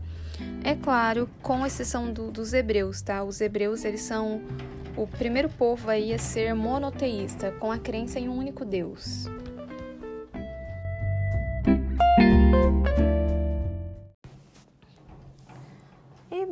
[0.65, 3.23] É claro, com exceção do, dos hebreus, tá?
[3.23, 4.41] Os hebreus, eles são
[4.97, 9.29] o primeiro povo aí a ser monoteísta, com a crença em um único Deus.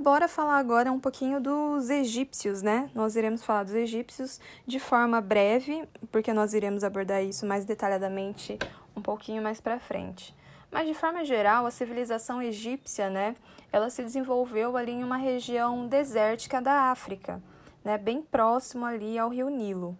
[0.08, 2.88] Bora falar agora um pouquinho dos egípcios, né?
[2.94, 8.58] Nós iremos falar dos egípcios de forma breve, porque nós iremos abordar isso mais detalhadamente
[8.96, 10.34] um pouquinho mais para frente.
[10.72, 13.36] Mas de forma geral, a civilização egípcia, né,
[13.70, 17.42] ela se desenvolveu ali em uma região desértica da África,
[17.84, 19.94] né, bem próximo ali ao Rio Nilo.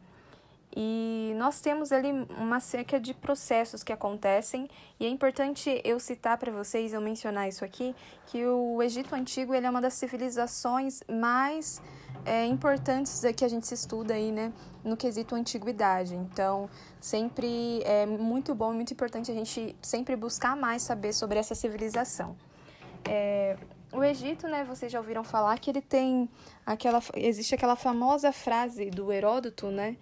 [0.81, 6.39] E nós temos ali uma seca de processos que acontecem, e é importante eu citar
[6.39, 11.01] para vocês, eu mencionar isso aqui, que o Egito Antigo ele é uma das civilizações
[11.11, 11.83] mais
[12.25, 14.53] é, importantes que a gente se estuda aí, né,
[14.85, 16.15] no quesito antiguidade.
[16.15, 21.57] Então, sempre é muito bom, muito importante a gente sempre buscar mais saber sobre essa
[21.57, 22.37] civilização.
[23.05, 23.57] É,
[23.93, 26.29] o Egito, né, vocês já ouviram falar que ele tem
[26.65, 29.97] aquela existe aquela famosa frase do Heródoto, né,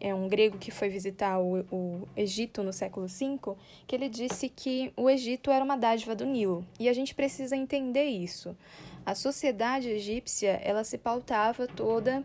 [0.00, 3.38] é um grego que foi visitar o, o Egito no século V,
[3.86, 6.64] que ele disse que o Egito era uma dádiva do Nilo.
[6.78, 8.56] E a gente precisa entender isso.
[9.04, 12.24] A sociedade egípcia, ela se pautava toda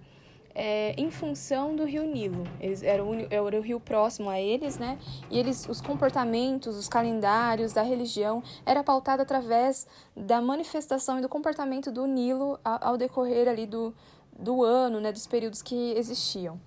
[0.54, 2.46] é, em função do rio Nilo.
[2.62, 4.98] Eles, era, o, era o rio próximo a eles, né?
[5.30, 9.86] E eles, os comportamentos, os calendários da religião era pautado através
[10.16, 13.94] da manifestação e do comportamento do Nilo ao, ao decorrer ali do,
[14.38, 15.12] do ano, né?
[15.12, 16.58] Dos períodos que existiam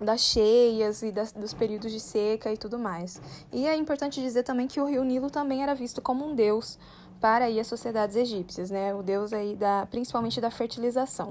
[0.00, 3.20] das cheias e das, dos períodos de seca e tudo mais.
[3.52, 6.78] E é importante dizer também que o rio Nilo também era visto como um deus
[7.20, 8.92] para aí as sociedades egípcias, né?
[8.94, 11.30] O deus aí da, principalmente da fertilização.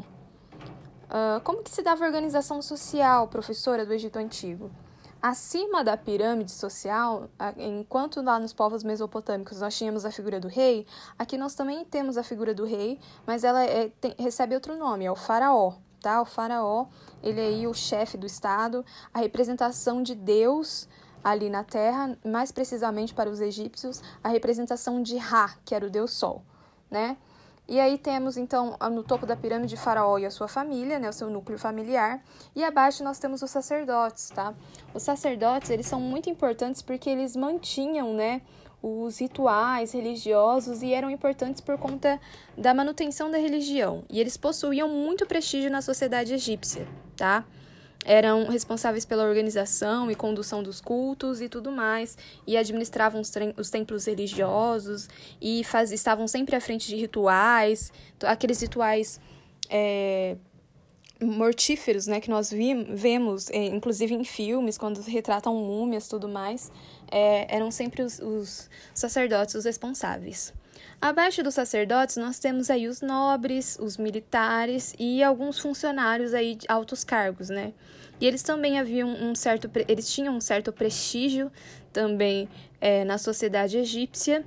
[1.12, 4.72] Uh, como que se dava a organização social, professora do Egito Antigo?
[5.22, 10.88] Acima da pirâmide social, enquanto lá nos povos mesopotâmicos nós tínhamos a figura do rei,
[11.20, 12.98] aqui nós também temos a figura do rei,
[13.28, 16.22] mas ela é, tem, recebe outro nome, é o faraó, tá?
[16.22, 16.88] O faraó,
[17.24, 18.84] ele é aí o chefe do estado,
[19.14, 20.90] a representação de Deus
[21.24, 25.90] ali na terra, mais precisamente para os egípcios, a representação de Ra, que era o
[25.90, 26.42] deus Sol,
[26.90, 27.16] né?
[27.68, 31.14] E aí temos então no topo da pirâmide Faraó e a sua família, né, o
[31.14, 32.22] seu núcleo familiar,
[32.54, 34.54] e abaixo nós temos os sacerdotes, tá?
[34.94, 38.42] Os sacerdotes, eles são muito importantes porque eles mantinham, né,
[38.82, 42.20] os rituais religiosos e eram importantes por conta
[42.58, 44.04] da manutenção da religião.
[44.10, 47.46] E eles possuíam muito prestígio na sociedade egípcia, tá?
[48.04, 52.18] Eram responsáveis pela organização e condução dos cultos e tudo mais,
[52.48, 55.08] e administravam os, os templos religiosos
[55.40, 59.20] e faz, estavam sempre à frente de rituais, aqueles rituais
[59.70, 60.36] é,
[61.22, 66.72] mortíferos, né, que nós vi, vemos, é, inclusive em filmes, quando retratam múmias tudo mais,
[67.12, 70.54] é, eram sempre os, os sacerdotes os responsáveis.
[71.00, 76.66] Abaixo dos sacerdotes, nós temos aí os nobres, os militares e alguns funcionários aí de
[76.70, 77.74] altos cargos, né?
[78.20, 81.52] E eles também haviam um certo, eles tinham um certo prestígio
[81.92, 82.48] também
[82.80, 84.46] é, na sociedade egípcia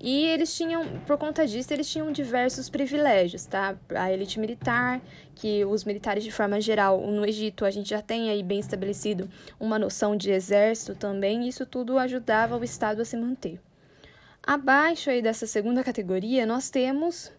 [0.00, 3.76] e eles tinham, por conta disso, eles tinham diversos privilégios, tá?
[3.94, 5.00] A elite militar,
[5.34, 9.28] que os militares de forma geral, no Egito, a gente já tem aí bem estabelecido
[9.58, 13.60] uma noção de exército também, isso tudo ajudava o Estado a se manter.
[14.42, 17.32] Abaixo aí dessa segunda categoria, nós temos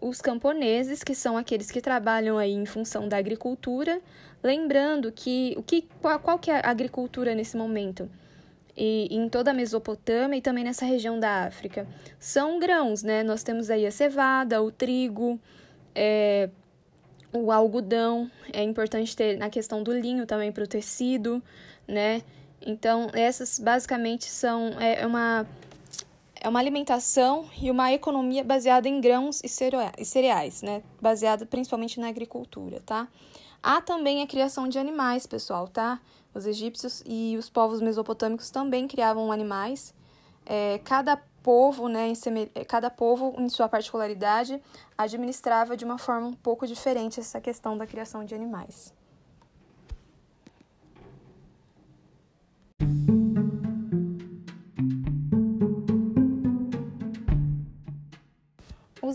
[0.00, 4.00] os camponeses, que são aqueles que trabalham aí em função da agricultura,
[4.42, 8.08] lembrando que o que qual, qual que é a agricultura nesse momento?
[8.76, 11.86] E em toda a Mesopotâmia e também nessa região da África.
[12.18, 13.22] São grãos, né?
[13.22, 15.40] Nós temos aí a cevada, o trigo,
[15.94, 16.50] é,
[17.32, 18.30] o algodão.
[18.52, 21.42] É importante ter na questão do linho também para o tecido,
[21.88, 22.22] né?
[22.60, 25.46] Então, essas basicamente são é, é uma
[26.38, 29.48] é uma alimentação e uma economia baseada em grãos e
[30.04, 30.82] cereais, né?
[31.00, 33.08] Baseada principalmente na agricultura, tá?
[33.62, 36.00] Há também a criação de animais, pessoal, tá?
[36.36, 39.94] Os egípcios e os povos mesopotâmicos também criavam animais.
[40.44, 42.14] É, cada povo, né, em
[42.54, 44.60] é, cada povo, em sua particularidade,
[44.98, 48.92] administrava de uma forma um pouco diferente essa questão da criação de animais.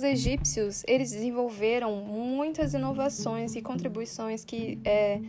[0.02, 5.22] Os egípcios eles desenvolveram muitas inovações e contribuições que é,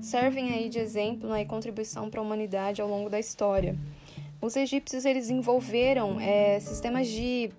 [0.00, 3.76] servem aí de exemplo né, e contribuição para a humanidade ao longo da história.
[4.40, 7.50] Os egípcios eles desenvolveram é, sistemas de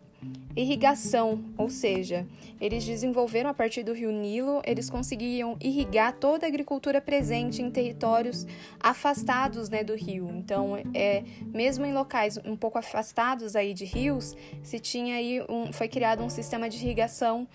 [0.55, 2.25] irrigação, ou seja,
[2.61, 7.69] eles desenvolveram a partir do rio Nilo, eles conseguiam irrigar toda a agricultura presente em
[7.69, 8.47] territórios
[8.79, 10.29] afastados né, do rio.
[10.33, 15.73] Então, é, mesmo em locais um pouco afastados aí de rios, se tinha aí um,
[15.73, 17.47] foi criado um sistema de irrigação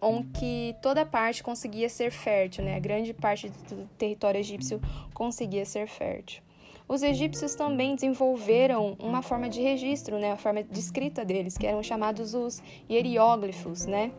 [0.00, 2.74] onde toda parte conseguia ser fértil, né?
[2.74, 4.80] A grande parte do território egípcio
[5.14, 6.42] conseguia ser fértil.
[6.88, 11.66] Os egípcios também desenvolveram uma forma de registro, né, a forma de escrita deles, que
[11.66, 14.10] eram chamados os hieróglifos, né?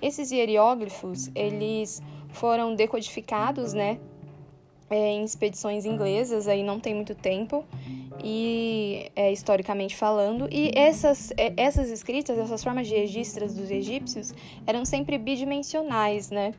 [0.00, 3.98] Esses hieróglifos, eles foram decodificados, né,
[4.92, 7.64] é, em expedições inglesas, aí não tem muito tempo,
[8.22, 14.34] e é, historicamente falando, e essas, é, essas escritas, essas formas de registros dos egípcios
[14.66, 16.52] eram sempre bidimensionais, né?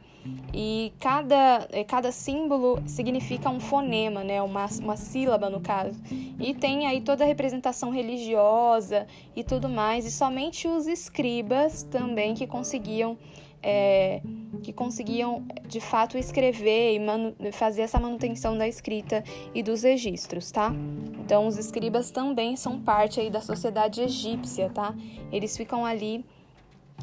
[0.53, 4.41] E cada, é, cada símbolo significa um fonema, né?
[4.41, 5.99] Uma, uma sílaba, no caso.
[6.39, 12.33] E tem aí toda a representação religiosa e tudo mais, e somente os escribas também
[12.33, 13.17] que conseguiam
[13.63, 14.21] é,
[14.61, 19.23] que conseguiam de fato escrever e fazer essa manutenção da escrita
[19.55, 20.71] e dos registros, tá?
[21.19, 24.93] Então os escribas também são parte aí da sociedade egípcia, tá?
[25.31, 26.25] Eles ficam ali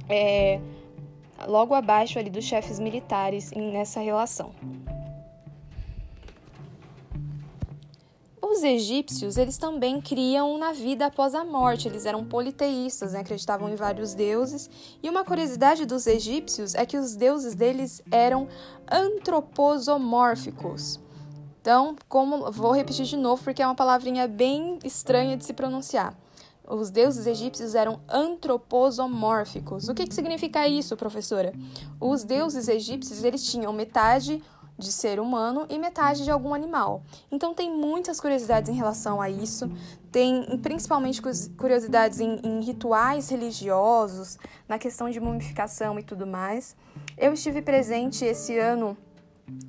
[0.08, 0.60] é,
[1.46, 4.52] logo abaixo ali dos chefes militares nessa relação.
[8.50, 11.86] Os egípcios, eles também criam na vida após a morte.
[11.86, 13.20] Eles eram politeístas, né?
[13.20, 14.68] acreditavam em vários deuses.
[15.00, 18.48] E uma curiosidade dos egípcios é que os deuses deles eram
[18.90, 20.98] antroposomórficos.
[21.60, 26.18] Então, como vou repetir de novo porque é uma palavrinha bem estranha de se pronunciar.
[26.66, 29.88] Os deuses egípcios eram antroposomórficos.
[29.88, 31.52] O que, que significa isso, professora?
[32.00, 34.42] Os deuses egípcios eles tinham metade
[34.80, 37.02] de ser humano e metade de algum animal.
[37.30, 39.70] Então tem muitas curiosidades em relação a isso,
[40.10, 41.22] tem principalmente
[41.56, 46.74] curiosidades em, em, rituais religiosos, na questão de mumificação e tudo mais.
[47.16, 48.96] Eu estive presente esse ano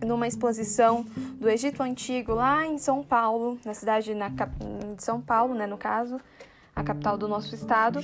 [0.03, 1.03] numa exposição
[1.39, 6.19] do Egito Antigo lá em São Paulo, na cidade de São Paulo, né, no caso,
[6.75, 8.03] a capital do nosso estado.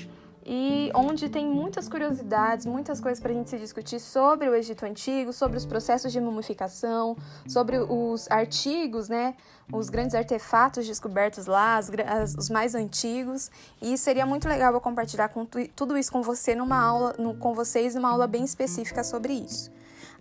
[0.50, 4.86] E onde tem muitas curiosidades, muitas coisas para a gente se discutir sobre o Egito
[4.86, 9.36] Antigo, sobre os processos de mumificação, sobre os artigos, né,
[9.74, 13.52] os grandes artefatos descobertos lá, as, as, os mais antigos.
[13.82, 17.36] E seria muito legal eu compartilhar com tu, tudo isso com você numa aula, no,
[17.36, 19.70] com vocês numa aula bem específica sobre isso.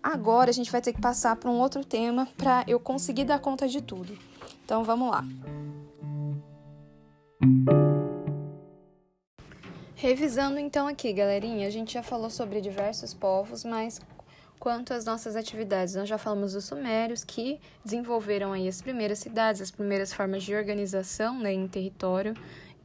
[0.02, 3.38] Agora a gente vai ter que passar para um outro tema para eu conseguir dar
[3.38, 4.18] conta de tudo.
[4.64, 5.24] Então vamos lá.
[9.98, 13.98] Revisando então aqui, galerinha, a gente já falou sobre diversos povos, mas
[14.60, 19.62] quanto às nossas atividades, nós já falamos dos sumérios que desenvolveram aí as primeiras cidades,
[19.62, 22.34] as primeiras formas de organização né, em território,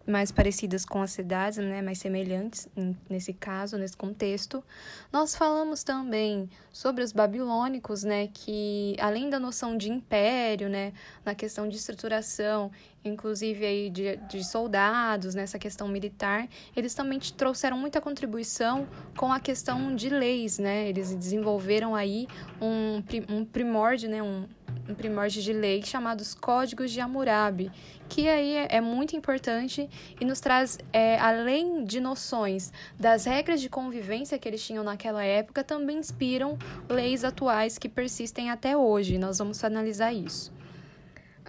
[0.06, 2.68] mais parecidas com as cidades, né, mais semelhantes
[3.10, 4.64] nesse caso, nesse contexto.
[5.12, 10.94] Nós falamos também sobre os babilônicos, né, que além da noção de império, né,
[11.24, 12.72] na questão de estruturação,
[13.04, 18.88] inclusive aí de, de soldados, nessa questão militar, eles também trouxeram muita contribuição
[19.18, 20.88] com a questão de leis, né?
[20.88, 22.28] Eles desenvolveram aí
[22.62, 24.48] um, um primórdio, né, um,
[24.88, 27.72] um primórdio de lei chamados Códigos de Hammurabi,
[28.10, 33.62] que aí é, é muito importante e nos traz, é, além de noções das regras
[33.62, 36.58] de convivência que eles tinham naquela época, também inspiram
[36.90, 39.18] leis atuais que persistem até hoje.
[39.18, 40.61] Nós vamos analisar isso.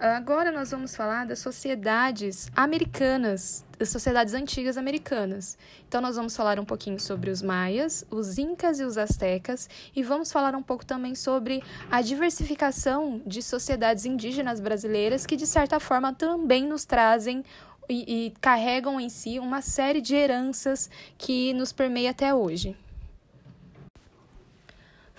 [0.03, 5.57] Agora nós vamos falar das sociedades americanas, das sociedades antigas americanas.
[5.87, 10.03] Então nós vamos falar um pouquinho sobre os maias, os incas e os astecas e
[10.03, 15.79] vamos falar um pouco também sobre a diversificação de sociedades indígenas brasileiras que de certa
[15.79, 17.41] forma também nos trazem
[17.87, 22.75] e, e carregam em si uma série de heranças que nos permeia até hoje.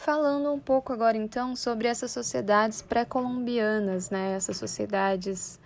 [0.04, 4.34] Falando um pouco agora então sobre essas sociedades pré-colombianas, né?
[4.34, 5.58] Essas sociedades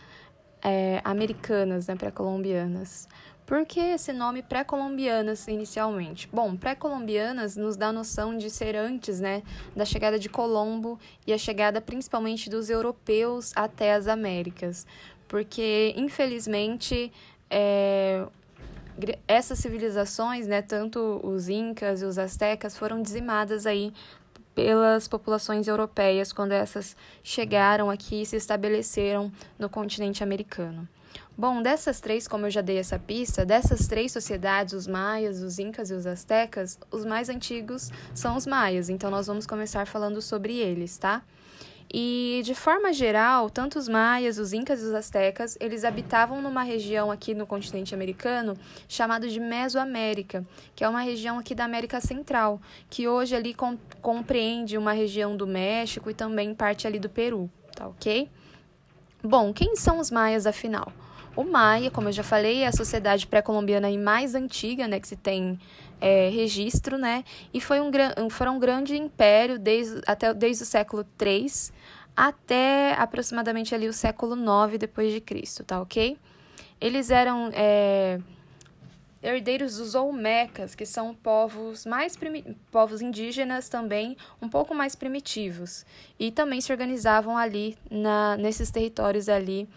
[0.63, 1.97] é, americanas, né?
[1.97, 3.09] Pré-colombianas.
[3.45, 6.29] Por que esse nome pré-colombianas inicialmente?
[6.33, 9.43] Bom, pré-colombianas nos dá a noção de ser antes, né,
[9.75, 14.87] da chegada de Colombo e a chegada principalmente dos europeus até as Américas,
[15.27, 17.13] porque infelizmente
[17.51, 18.25] é,
[19.27, 23.93] essas civilizações, né, tanto os incas e os astecas, foram dizimadas aí
[24.59, 30.89] pelas populações europeias quando essas chegaram aqui e se estabeleceram no continente americano.
[31.37, 35.61] Bom, dessas três, como eu já dei essa pista, dessas três sociedades, os maias, os
[35.61, 40.21] incas e os astecas, os mais antigos são os maias, então nós vamos começar falando
[40.21, 41.23] sobre eles, tá?
[41.93, 46.63] E de forma geral, tanto os maias, os incas e os astecas, eles habitavam numa
[46.63, 48.55] região aqui no continente americano
[48.87, 52.61] chamada de Mesoamérica, que é uma região aqui da América Central,
[52.91, 57.51] que hoje ali com, compreende uma região do México e também parte ali do Peru,
[57.75, 58.29] tá ok?
[59.23, 60.93] Bom, quem são os maias afinal?
[61.39, 65.15] O Maia, como eu já falei, é a sociedade pré-colombiana mais antiga, né, que se
[65.15, 65.57] tem
[66.01, 67.23] é, registro, né,
[67.55, 71.47] e foi um, foram um grande império desde, até, desde o século III
[72.17, 76.19] até aproximadamente ali o século IX depois de Cristo, tá ok?
[76.81, 78.19] Eles eram é,
[79.23, 82.19] herdeiros dos Olmecas, que são povos mais
[82.73, 85.87] povos indígenas também, um pouco mais primitivos,
[86.19, 89.69] e também se organizavam ali na, nesses territórios ali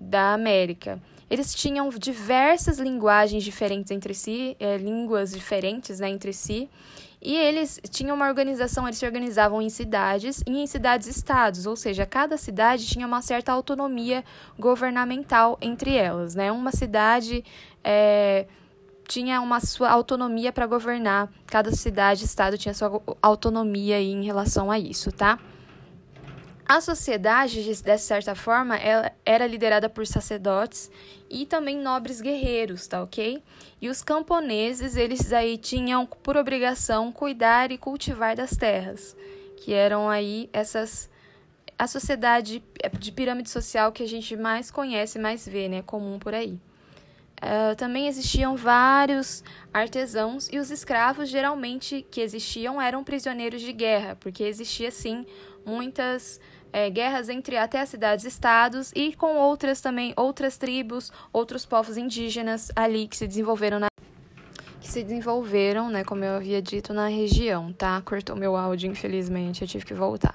[0.00, 1.00] da América.
[1.28, 6.68] Eles tinham diversas linguagens diferentes entre si, é, línguas diferentes né, entre si,
[7.22, 12.06] e eles tinham uma organização, eles se organizavam em cidades e em cidades-estados, ou seja,
[12.06, 14.24] cada cidade tinha uma certa autonomia
[14.58, 16.34] governamental entre elas.
[16.34, 16.50] Né?
[16.50, 17.44] Uma cidade
[17.84, 18.46] é,
[19.06, 25.12] tinha uma sua autonomia para governar, cada cidade-estado tinha sua autonomia em relação a isso,
[25.12, 25.38] tá?
[26.70, 30.88] A sociedade, de certa forma, ela era liderada por sacerdotes
[31.28, 33.42] e também nobres guerreiros, tá ok?
[33.82, 39.16] E os camponeses, eles aí tinham por obrigação cuidar e cultivar das terras,
[39.56, 41.10] que eram aí essas
[41.76, 42.62] a sociedade
[43.00, 46.52] de pirâmide social que a gente mais conhece, mais vê, né, comum por aí.
[47.42, 49.42] Uh, também existiam vários
[49.72, 55.26] artesãos e os escravos geralmente que existiam eram prisioneiros de guerra, porque existia sim
[55.64, 56.38] muitas
[56.72, 62.70] é, guerras entre até as cidades-estados e com outras também, outras tribos, outros povos indígenas
[62.74, 63.88] ali que se desenvolveram na
[64.80, 68.00] que se desenvolveram, né, como eu havia dito, na região, tá?
[68.00, 70.34] Cortou meu áudio, infelizmente, eu tive que voltar.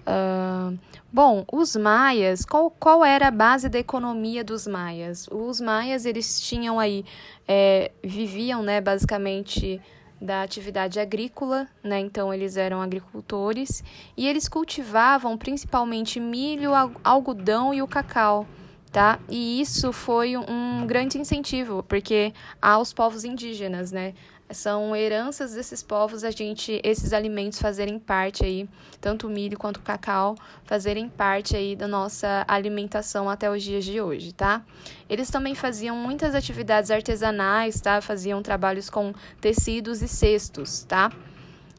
[0.00, 0.76] Uh,
[1.12, 5.28] bom, os maias, qual, qual era a base da economia dos maias?
[5.30, 7.04] Os maias, eles tinham aí,
[7.46, 9.80] é, viviam, né, basicamente
[10.20, 11.98] da atividade agrícola, né?
[12.00, 13.82] Então eles eram agricultores
[14.16, 16.70] e eles cultivavam principalmente milho,
[17.02, 18.46] algodão e o cacau,
[18.92, 19.18] tá?
[19.28, 24.14] E isso foi um grande incentivo, porque aos povos indígenas, né?
[24.50, 28.68] São heranças desses povos a gente esses alimentos fazerem parte aí,
[29.00, 33.84] tanto o milho quanto o cacau, fazerem parte aí da nossa alimentação até os dias
[33.84, 34.62] de hoje, tá?
[35.08, 38.00] Eles também faziam muitas atividades artesanais, tá?
[38.00, 41.10] Faziam trabalhos com tecidos e cestos, tá?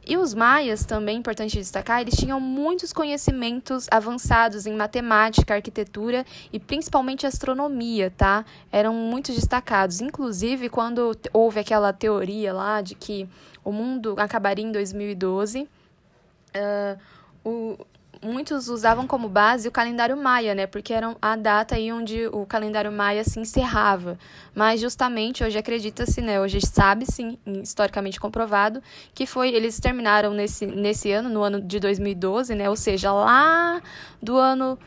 [0.08, 6.60] E os maias, também importante destacar, eles tinham muitos conhecimentos avançados em matemática, arquitetura e
[6.60, 8.46] principalmente astronomia, tá?
[8.72, 10.02] Eram muito destacados.
[10.02, 13.28] Inclusive, quando houve aquela teoria lá de que
[13.64, 17.00] o mundo acabaria em 2012, uh,
[17.44, 17.78] o,
[18.26, 20.68] muitos usavam como base o calendário maia, né?
[20.68, 24.18] Porque era a data aí onde o calendário maia se encerrava.
[24.54, 26.42] Mas justamente hoje acredita-se, né?
[26.42, 28.82] Hoje sabe-se, historicamente comprovado,
[29.14, 32.70] que foi eles terminaram nesse, nesse ano, no ano de 2012, né?
[32.70, 33.82] Ou seja, lá
[34.22, 34.78] do ano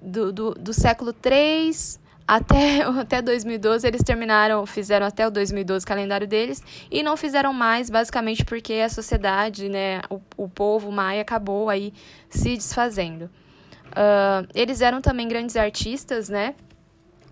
[0.00, 5.88] do, do, do século 3 até, até 2012 eles terminaram, fizeram até o 2012 o
[5.88, 11.22] calendário deles e não fizeram mais, basicamente porque a sociedade, né, o, o povo maia
[11.22, 11.94] acabou aí
[12.28, 13.30] se desfazendo.
[13.88, 16.54] Uh, eles eram também grandes artistas, né?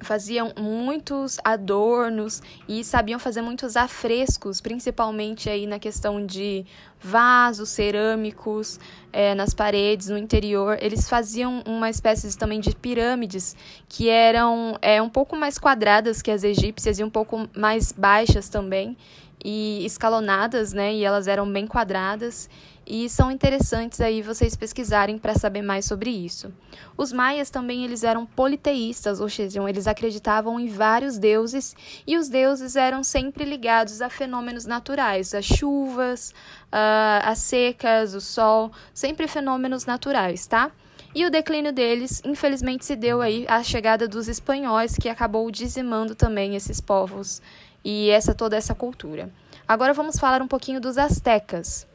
[0.00, 6.64] Faziam muitos adornos e sabiam fazer muitos afrescos, principalmente aí na questão de
[7.00, 8.80] vasos cerâmicos
[9.12, 10.78] é, nas paredes, no interior.
[10.80, 13.56] Eles faziam uma espécie também de pirâmides
[13.88, 18.48] que eram é, um pouco mais quadradas que as egípcias e um pouco mais baixas
[18.48, 18.96] também
[19.44, 20.94] e escalonadas, né?
[20.94, 22.48] E elas eram bem quadradas
[22.86, 26.52] e são interessantes aí vocês pesquisarem para saber mais sobre isso.
[26.96, 31.74] Os maias também eles eram politeístas, ou seja, eles acreditavam em vários deuses
[32.06, 36.32] e os deuses eram sempre ligados a fenômenos naturais, as chuvas,
[36.70, 40.70] as secas, o sol, sempre fenômenos naturais, tá?
[41.14, 46.14] E o declínio deles, infelizmente, se deu aí à chegada dos espanhóis, que acabou dizimando
[46.14, 47.40] também esses povos
[47.82, 49.32] e essa toda essa cultura.
[49.66, 51.86] Agora vamos falar um pouquinho dos astecas.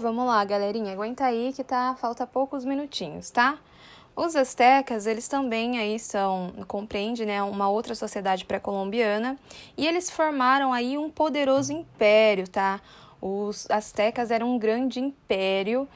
[0.00, 3.58] Vamos lá, galerinha, aguenta aí que tá falta poucos minutinhos, tá?
[4.14, 9.36] Os astecas, eles também aí são, compreende, né, uma outra sociedade pré-colombiana,
[9.76, 12.80] e eles formaram aí um poderoso império, tá?
[13.20, 15.88] Os astecas eram um grande império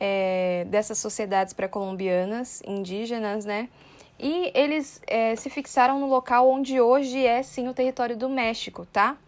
[0.00, 3.68] é, dessas sociedades pré-colombianas, indígenas, né?
[4.18, 8.86] E eles é, se fixaram no local onde hoje é sim o território do México,
[8.90, 9.18] tá?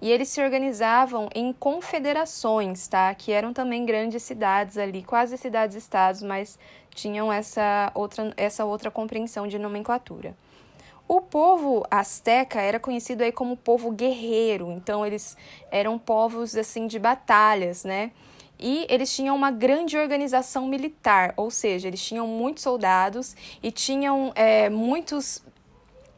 [0.00, 3.14] E eles se organizavam em confederações, tá?
[3.14, 6.58] Que eram também grandes cidades ali, quase cidades-estados, mas
[6.94, 10.34] tinham essa outra, essa outra compreensão de nomenclatura.
[11.06, 15.36] O povo asteca era conhecido aí como povo guerreiro, então eles
[15.70, 18.12] eram povos assim de batalhas, né?
[18.58, 24.32] E eles tinham uma grande organização militar, ou seja, eles tinham muitos soldados e tinham
[24.34, 25.42] é, muitos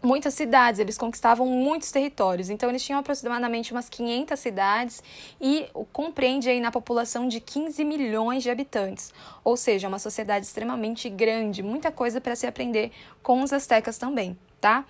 [0.03, 2.51] muitas cidades, eles conquistavam muitos territórios.
[2.51, 5.03] Então, eles tinham aproximadamente umas 500 cidades
[5.41, 9.13] e compreende aí na população de 15 milhões de habitantes.
[9.45, 12.91] Ou seja, uma sociedade extremamente grande, muita coisa para se aprender
[13.23, 14.85] com os astecas também, tá?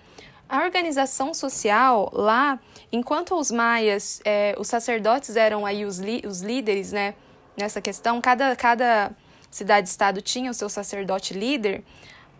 [0.48, 2.60] A organização social lá,
[2.90, 5.98] enquanto os maias, é, os sacerdotes eram aí os,
[6.28, 7.14] os líderes, né,
[7.56, 9.12] nessa questão, cada, cada
[9.50, 11.82] cidade-estado tinha o seu sacerdote líder,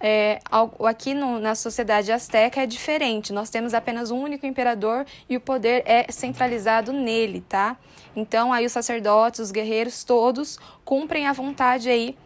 [0.02, 0.40] é,
[0.84, 3.32] aqui no, na sociedade asteca é diferente.
[3.32, 7.76] Nós temos apenas um único imperador e o poder é centralizado nele, tá?
[8.16, 12.16] Então aí os sacerdotes, os guerreiros, todos cumprem a vontade aí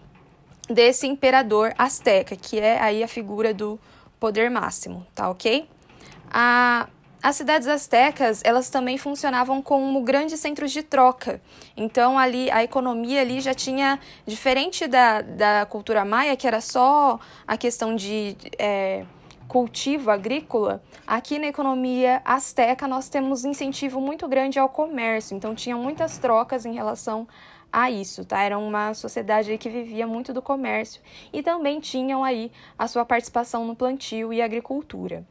[0.68, 3.78] desse imperador asteca, que é aí a figura do
[4.18, 5.68] poder máximo, tá ok?
[6.32, 6.88] A,
[7.26, 11.42] as cidades astecas, elas também funcionavam como grandes centros de troca.
[11.76, 17.18] Então, ali, a economia ali já tinha, diferente da, da cultura maia, que era só
[17.44, 19.04] a questão de é,
[19.48, 25.36] cultivo agrícola, aqui na economia asteca nós temos incentivo muito grande ao comércio.
[25.36, 27.26] Então, tinha muitas trocas em relação
[27.72, 28.40] a isso, tá?
[28.40, 31.02] Era uma sociedade que vivia muito do comércio
[31.32, 35.26] e também tinham aí a sua participação no plantio e agricultura.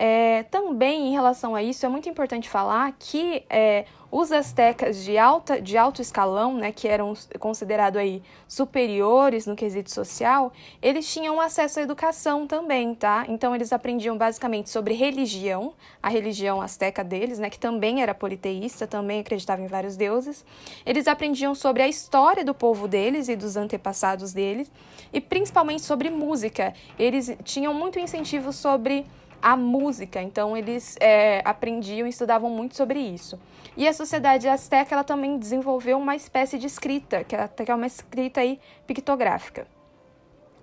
[0.00, 5.18] É, também em relação a isso, é muito importante falar que é, os astecas de,
[5.18, 11.40] alta, de alto escalão, né, que eram considerados aí superiores no quesito social, eles tinham
[11.40, 13.24] acesso à educação também, tá?
[13.28, 18.86] Então eles aprendiam basicamente sobre religião, a religião asteca deles, né, que também era politeísta,
[18.86, 20.44] também acreditava em vários deuses.
[20.86, 24.70] Eles aprendiam sobre a história do povo deles e dos antepassados deles,
[25.12, 26.72] e principalmente sobre música.
[26.96, 29.04] Eles tinham muito incentivo sobre
[29.40, 33.38] a música, então eles é, aprendiam e estudavam muito sobre isso.
[33.76, 37.34] E a sociedade azteca ela também desenvolveu uma espécie de escrita, que
[37.70, 39.66] é uma escrita aí pictográfica.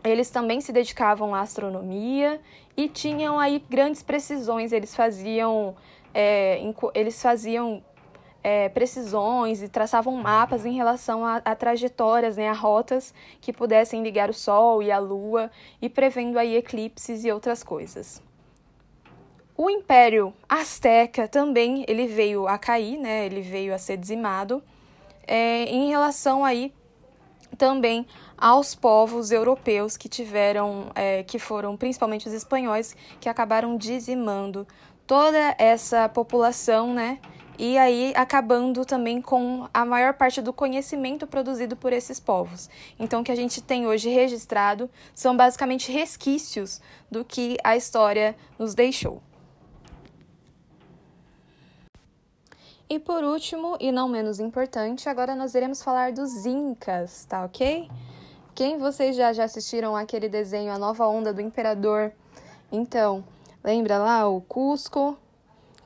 [0.03, 2.39] Eles também se dedicavam à astronomia
[2.77, 4.71] e tinham aí grandes precisões.
[4.71, 5.75] Eles faziam,
[6.13, 6.61] é,
[6.93, 7.81] eles faziam
[8.43, 13.11] é, precisões e traçavam mapas em relação a, a, trajetórias, né, a rotas
[13.41, 15.49] que pudessem ligar o Sol e a Lua
[15.81, 18.21] e prevendo aí eclipses e outras coisas.
[19.57, 24.61] O Império Azteca também ele veio a cair, né, ele veio a ser dizimado
[25.25, 26.73] é, em relação aí
[27.57, 28.05] também
[28.37, 34.67] aos povos europeus que tiveram, é, que foram principalmente os espanhóis, que acabaram dizimando
[35.07, 37.19] toda essa população, né?
[37.57, 42.69] E aí acabando também com a maior parte do conhecimento produzido por esses povos.
[42.99, 48.35] Então, o que a gente tem hoje registrado são basicamente resquícios do que a história
[48.59, 49.23] nos deixou.
[52.87, 57.89] E por último, e não menos importante, agora nós iremos falar dos Incas, tá ok?
[58.53, 62.11] Quem vocês já, já assistiram aquele desenho A Nova Onda do Imperador?
[62.71, 63.23] Então,
[63.63, 65.17] lembra lá o Cusco?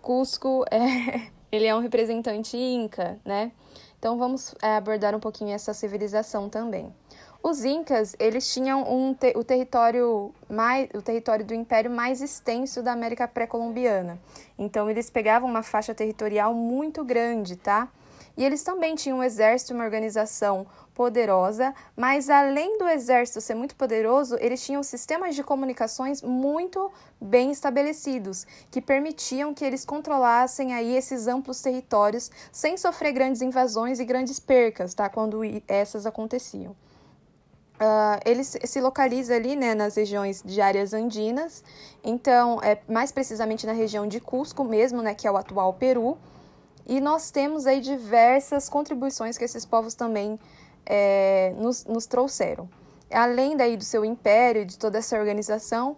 [0.02, 3.52] Cusco é ele é um representante inca, né?
[3.98, 6.94] Então vamos é, abordar um pouquinho essa civilização também.
[7.42, 12.84] Os incas, eles tinham um te o território mais o território do império mais extenso
[12.84, 14.20] da América pré-colombiana.
[14.58, 17.88] Então eles pegavam uma faixa territorial muito grande, tá?
[18.36, 23.74] E eles também tinham um exército, uma organização poderosa, mas além do exército ser muito
[23.74, 30.94] poderoso, eles tinham sistemas de comunicações muito bem estabelecidos, que permitiam que eles controlassem aí
[30.94, 35.08] esses amplos territórios sem sofrer grandes invasões e grandes percas, tá?
[35.08, 36.76] Quando essas aconteciam.
[37.80, 41.64] Uh, ele se localiza ali né, nas regiões de áreas andinas,
[42.04, 46.18] então, é mais precisamente na região de Cusco mesmo, né, que é o atual Peru,
[46.86, 50.38] e nós temos aí diversas contribuições que esses povos também
[50.86, 52.68] é, nos, nos trouxeram.
[53.12, 55.96] Além daí do seu império, de toda essa organização,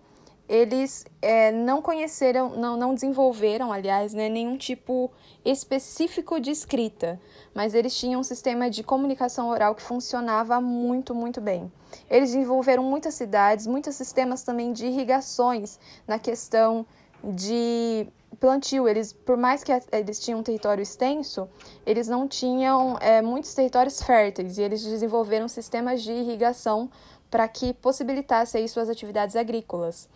[0.51, 5.09] eles é, não conheceram, não, não desenvolveram, aliás, né, nenhum tipo
[5.45, 7.17] específico de escrita,
[7.53, 11.71] mas eles tinham um sistema de comunicação oral que funcionava muito, muito bem.
[12.09, 16.85] Eles desenvolveram muitas cidades, muitos sistemas também de irrigações na questão
[17.23, 18.05] de
[18.37, 18.89] plantio.
[18.89, 21.47] Eles, por mais que eles tinham um território extenso,
[21.85, 26.89] eles não tinham é, muitos territórios férteis e eles desenvolveram sistemas de irrigação
[27.29, 30.09] para que possibilitasse aí suas atividades agrícolas.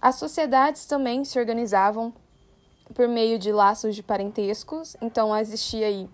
[0.00, 2.12] As sociedades também se organizavam
[2.94, 6.08] por meio de laços de parentescos, então existia aí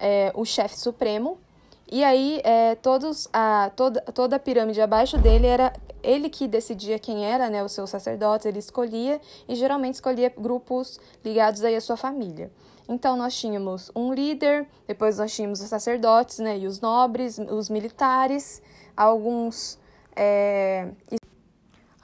[0.00, 1.38] é, o chefe supremo,
[1.90, 5.72] e aí é, todos a, toda, toda a pirâmide abaixo dele era
[6.02, 10.98] ele que decidia quem era né, o seu sacerdote, ele escolhia e geralmente escolhia grupos
[11.24, 12.50] ligados aí à sua família.
[12.88, 17.70] Então nós tínhamos um líder, depois nós tínhamos os sacerdotes né, e os nobres, os
[17.70, 18.62] militares,
[18.96, 19.78] alguns,
[20.14, 20.88] é,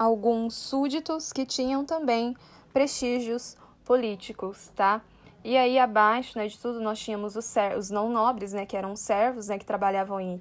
[0.03, 2.35] alguns súditos que tinham também
[2.73, 5.03] prestígios políticos, tá?
[5.45, 8.97] E aí abaixo né, de tudo nós tínhamos os, os não nobres, né, que eram
[8.97, 10.41] servos, né, que trabalhavam em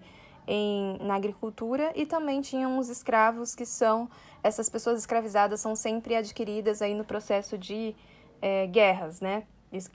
[0.50, 4.10] em, na agricultura e também tinham os escravos, que são
[4.42, 7.96] essas pessoas escravizadas são sempre adquiridas aí no processo de
[8.42, 9.44] é, guerras, né?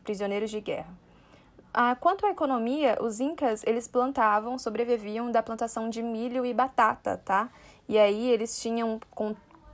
[0.04, 0.94] Prisioneiros de guerra.
[1.72, 7.20] Ah, quanto à economia, os incas eles plantavam, sobreviviam da plantação de milho e batata,
[7.24, 7.50] tá?
[7.88, 9.00] E aí eles tinham,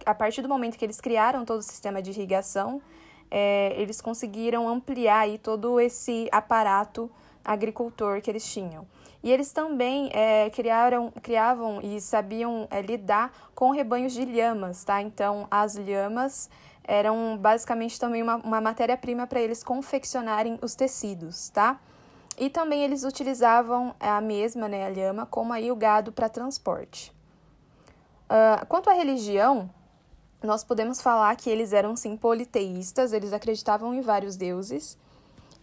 [0.06, 2.80] a partir do momento que eles criaram todo o sistema de irrigação,
[3.30, 7.10] é, eles conseguiram ampliar aí todo esse aparato
[7.44, 8.86] agricultor que eles tinham.
[9.22, 15.02] E eles também é, criaram, criavam e sabiam é, lidar com rebanhos de lhamas, tá?
[15.02, 16.48] Então, as lhamas
[16.84, 21.78] eram basicamente também uma, uma matéria-prima para eles confeccionarem os tecidos, tá?
[22.38, 27.12] E também eles utilizavam a mesma, né, a lhama, como aí o gado para transporte.
[28.24, 29.68] Uh, quanto à religião,
[30.42, 34.98] nós podemos falar que eles eram sim politeístas, eles acreditavam em vários deuses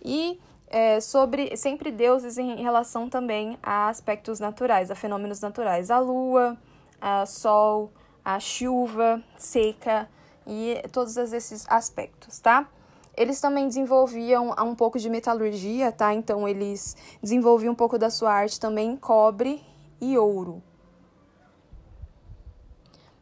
[0.03, 5.99] e é, sobre sempre deuses em relação também a aspectos naturais, a fenômenos naturais, a
[5.99, 6.57] lua,
[7.01, 7.91] a sol,
[8.23, 10.09] a chuva seca
[10.45, 12.69] e todos esses aspectos, tá?
[13.15, 16.13] Eles também desenvolviam um pouco de metalurgia, tá?
[16.13, 19.63] Então eles desenvolviam um pouco da sua arte também em cobre
[19.99, 20.61] e ouro.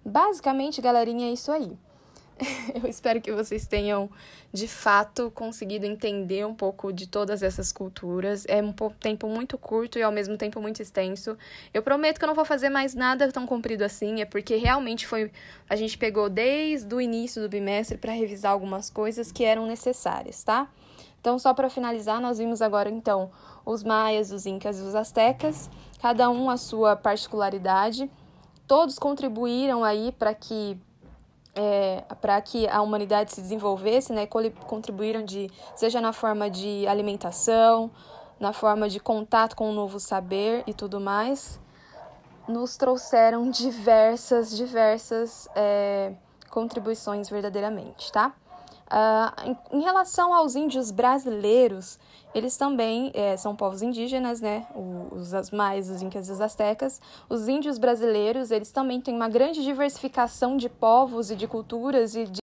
[0.06, 1.76] Basicamente, galerinha, é isso aí.
[2.84, 4.10] Eu espero que vocês tenham
[4.52, 8.46] de fato conseguido entender um pouco de todas essas culturas.
[8.48, 11.38] É um tempo muito curto e ao mesmo tempo muito extenso.
[11.74, 15.08] Eu prometo que eu não vou fazer mais nada tão comprido assim, é porque realmente
[15.08, 15.32] foi
[15.70, 20.44] a gente pegou desde o início do bimestre para revisar algumas coisas que eram necessárias,
[20.44, 20.70] tá?
[21.20, 23.32] Então, só para finalizar, nós vimos agora então
[23.66, 28.08] os maias, os incas e os astecas, cada um a sua particularidade.
[28.68, 30.78] Todos contribuíram aí para que
[31.56, 34.28] é, para que a humanidade se desenvolvesse, né,
[34.68, 37.90] contribuíram de seja na forma de alimentação,
[38.40, 41.60] na forma de contato com o novo saber e tudo mais,
[42.48, 46.14] nos trouxeram diversas, diversas é,
[46.50, 48.34] contribuições verdadeiramente, tá?
[48.92, 51.98] Uh, em, em, relação aos índios brasileiros,
[52.36, 54.68] eles também é, são povos indígenas, né?
[54.76, 57.02] Os, os mais, os incas e os astecas.
[57.28, 62.26] Os índios brasileiros, eles também têm uma grande diversificação de povos e de culturas e
[62.26, 62.40] de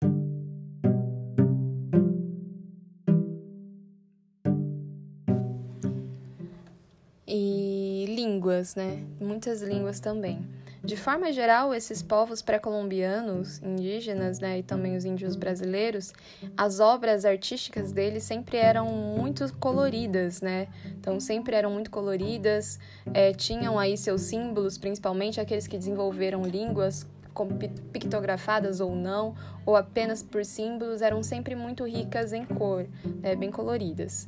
[7.27, 9.05] e línguas, né?
[9.19, 10.60] Muitas línguas também.
[10.83, 16.11] De forma geral, esses povos pré-colombianos, indígenas, né, e também os índios brasileiros,
[16.57, 20.67] as obras artísticas deles sempre eram muito coloridas, né?
[20.99, 22.79] Então sempre eram muito coloridas,
[23.13, 27.07] é, tinham aí seus símbolos, principalmente aqueles que desenvolveram línguas
[27.93, 32.87] pictografadas ou não, ou apenas por símbolos, eram sempre muito ricas em cor,
[33.21, 34.27] né, bem coloridas.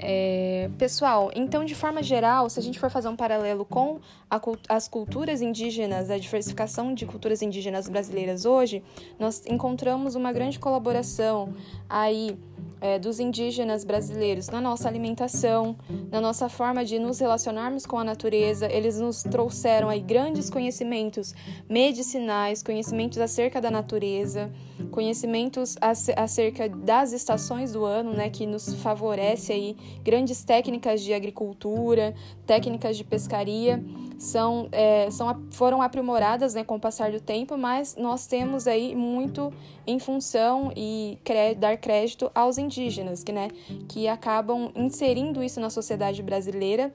[0.00, 3.98] É, pessoal, então de forma geral, se a gente for fazer um paralelo com
[4.30, 8.82] a, as culturas indígenas, a diversificação de culturas indígenas brasileiras hoje,
[9.18, 11.52] nós encontramos uma grande colaboração
[11.88, 12.38] aí
[12.80, 15.76] é, dos indígenas brasileiros na nossa alimentação,
[16.10, 18.70] na nossa forma de nos relacionarmos com a natureza.
[18.70, 21.34] Eles nos trouxeram aí grandes conhecimentos
[21.68, 24.50] medicinais, conhecimentos acerca da natureza,
[24.90, 32.14] conhecimentos acerca das estações do ano, né, que nos favorece aí grandes técnicas de agricultura,
[32.46, 33.82] técnicas de pescaria
[34.18, 38.94] são, é, são foram aprimoradas né, com o passar do tempo, mas nós temos aí
[38.94, 39.52] muito
[39.86, 41.18] em função e
[41.56, 43.48] dar crédito aos indígenas, que, né,
[43.88, 46.92] que acabam inserindo isso na sociedade brasileira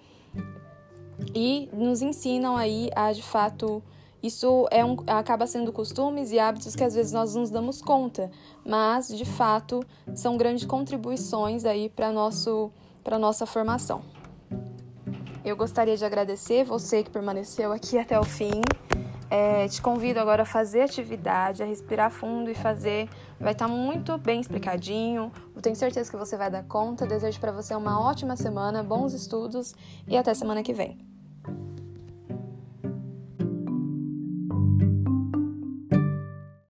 [1.33, 3.81] e nos ensinam aí a de fato
[4.21, 8.31] isso é um, acaba sendo costumes e hábitos que às vezes nós nos damos conta,
[8.65, 9.81] mas de fato
[10.15, 12.71] são grandes contribuições aí para nosso
[13.03, 14.01] para nossa formação.
[15.45, 18.61] Eu gostaria de agradecer você que permaneceu aqui até o fim.
[19.29, 23.09] É, te convido agora a fazer atividade, a respirar fundo e fazer.
[23.41, 25.31] Vai estar muito bem explicadinho.
[25.53, 27.05] Eu tenho certeza que você vai dar conta.
[27.05, 29.75] Desejo para você uma ótima semana, bons estudos
[30.07, 31.12] e até semana que vem.